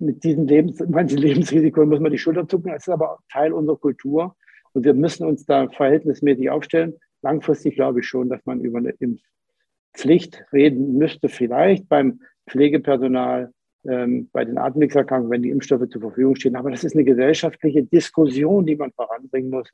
mit 0.05 0.25
diesem 0.25 0.47
Lebens, 0.47 0.83
manchen 0.89 1.19
Lebensrisiko 1.27 1.85
muss 1.87 2.01
man 2.01 2.13
die 2.13 2.19
Schulter 2.19 2.47
zucken. 2.47 2.73
Das 2.73 2.87
ist 2.87 2.93
aber 2.93 3.19
Teil 3.31 3.53
unserer 3.53 3.77
Kultur 3.77 4.37
und 4.73 4.85
wir 4.85 4.95
müssen 4.95 5.27
uns 5.27 5.45
da 5.47 5.69
verhältnismäßig 5.69 6.51
aufstellen. 6.51 6.95
Langfristig 7.23 7.77
glaube 7.77 8.01
ich 8.01 8.07
schon, 8.07 8.29
dass 8.29 8.45
man 8.45 8.61
über 8.61 8.79
eine 8.79 8.95
Impfpflicht 8.99 10.45
reden 10.53 10.99
müsste, 10.99 11.29
vielleicht 11.29 11.89
beim 11.89 12.21
Pflegepersonal, 12.49 13.53
ähm, 13.87 14.29
bei 14.33 14.45
den 14.45 14.59
Atemwegserkrankungen, 14.59 15.31
wenn 15.31 15.43
die 15.43 15.51
Impfstoffe 15.51 15.89
zur 15.89 16.01
Verfügung 16.01 16.37
stehen. 16.37 16.57
Aber 16.57 16.71
das 16.71 16.85
ist 16.85 16.95
eine 16.95 17.05
gesellschaftliche 17.05 17.83
Diskussion, 17.83 18.67
die 18.67 18.77
man 18.77 18.93
voranbringen 18.93 19.51
muss. 19.51 19.71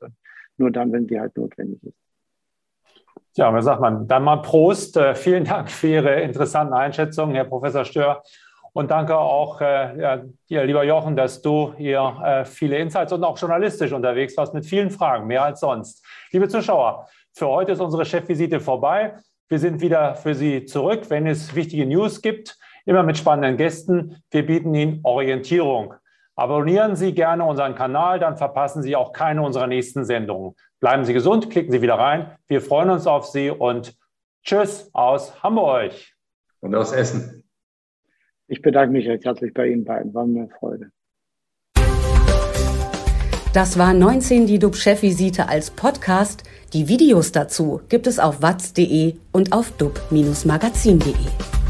Nur 0.57 0.71
dann, 0.71 0.91
wenn 0.91 1.07
sie 1.07 1.19
halt 1.19 1.35
notwendig 1.37 1.83
ist. 1.83 1.97
Ja, 3.35 3.53
was 3.53 3.65
sagt 3.65 3.81
man? 3.81 4.07
Dann 4.07 4.23
mal 4.23 4.37
Prost. 4.37 4.97
Äh, 4.97 5.15
vielen 5.15 5.45
Dank 5.45 5.71
für 5.71 5.87
Ihre 5.87 6.21
interessanten 6.21 6.73
Einschätzungen, 6.73 7.35
Herr 7.35 7.45
Professor 7.45 7.85
Stör. 7.85 8.21
Und 8.73 8.89
danke 8.89 9.17
auch 9.17 9.59
äh, 9.59 9.99
ja, 9.99 10.21
dir, 10.49 10.63
lieber 10.63 10.83
Jochen, 10.83 11.15
dass 11.15 11.41
du 11.41 11.73
hier 11.77 12.21
äh, 12.23 12.45
viele 12.45 12.77
Insights 12.77 13.11
und 13.11 13.23
auch 13.23 13.37
journalistisch 13.37 13.91
unterwegs 13.91 14.37
warst 14.37 14.53
mit 14.53 14.65
vielen 14.65 14.89
Fragen, 14.89 15.27
mehr 15.27 15.43
als 15.43 15.59
sonst. 15.59 16.05
Liebe 16.31 16.47
Zuschauer, 16.47 17.07
für 17.33 17.47
heute 17.47 17.73
ist 17.73 17.81
unsere 17.81 18.05
Chefvisite 18.05 18.59
vorbei. 18.61 19.15
Wir 19.49 19.59
sind 19.59 19.81
wieder 19.81 20.15
für 20.15 20.35
Sie 20.35 20.65
zurück, 20.65 21.09
wenn 21.09 21.27
es 21.27 21.53
wichtige 21.53 21.85
News 21.85 22.21
gibt, 22.21 22.57
immer 22.85 23.03
mit 23.03 23.17
spannenden 23.17 23.57
Gästen. 23.57 24.23
Wir 24.31 24.45
bieten 24.45 24.73
Ihnen 24.73 25.01
Orientierung. 25.03 25.93
Abonnieren 26.35 26.95
Sie 26.95 27.13
gerne 27.13 27.43
unseren 27.43 27.75
Kanal, 27.75 28.19
dann 28.19 28.37
verpassen 28.37 28.81
Sie 28.81 28.95
auch 28.95 29.11
keine 29.11 29.41
unserer 29.41 29.67
nächsten 29.67 30.05
Sendungen. 30.05 30.55
Bleiben 30.79 31.03
Sie 31.03 31.13
gesund, 31.13 31.49
klicken 31.49 31.71
Sie 31.71 31.81
wieder 31.81 31.95
rein. 31.95 32.37
Wir 32.47 32.61
freuen 32.61 32.89
uns 32.89 33.05
auf 33.05 33.27
Sie 33.27 33.49
und 33.49 33.97
Tschüss 34.43 34.89
aus 34.93 35.43
Hamburg. 35.43 35.91
Und 36.61 36.73
aus 36.73 36.93
Essen. 36.93 37.40
Ich 38.51 38.61
bedanke 38.61 38.91
mich 38.91 39.07
recht 39.07 39.23
herzlich 39.23 39.53
bei 39.53 39.69
Ihnen 39.69 39.85
beiden. 39.85 40.13
War 40.13 40.25
mir 40.25 40.41
eine 40.41 40.49
Freude. 40.49 40.91
Das 43.53 43.79
war 43.79 43.93
19 43.93 44.45
die 44.45 44.59
DUB-Chefvisite 44.59 45.47
als 45.47 45.71
Podcast. 45.71 46.43
Die 46.73 46.89
Videos 46.89 47.31
dazu 47.31 47.79
gibt 47.87 48.07
es 48.07 48.19
auf 48.19 48.41
watz.de 48.41 49.15
und 49.31 49.53
auf 49.53 49.71
dub-magazin.de. 49.77 51.60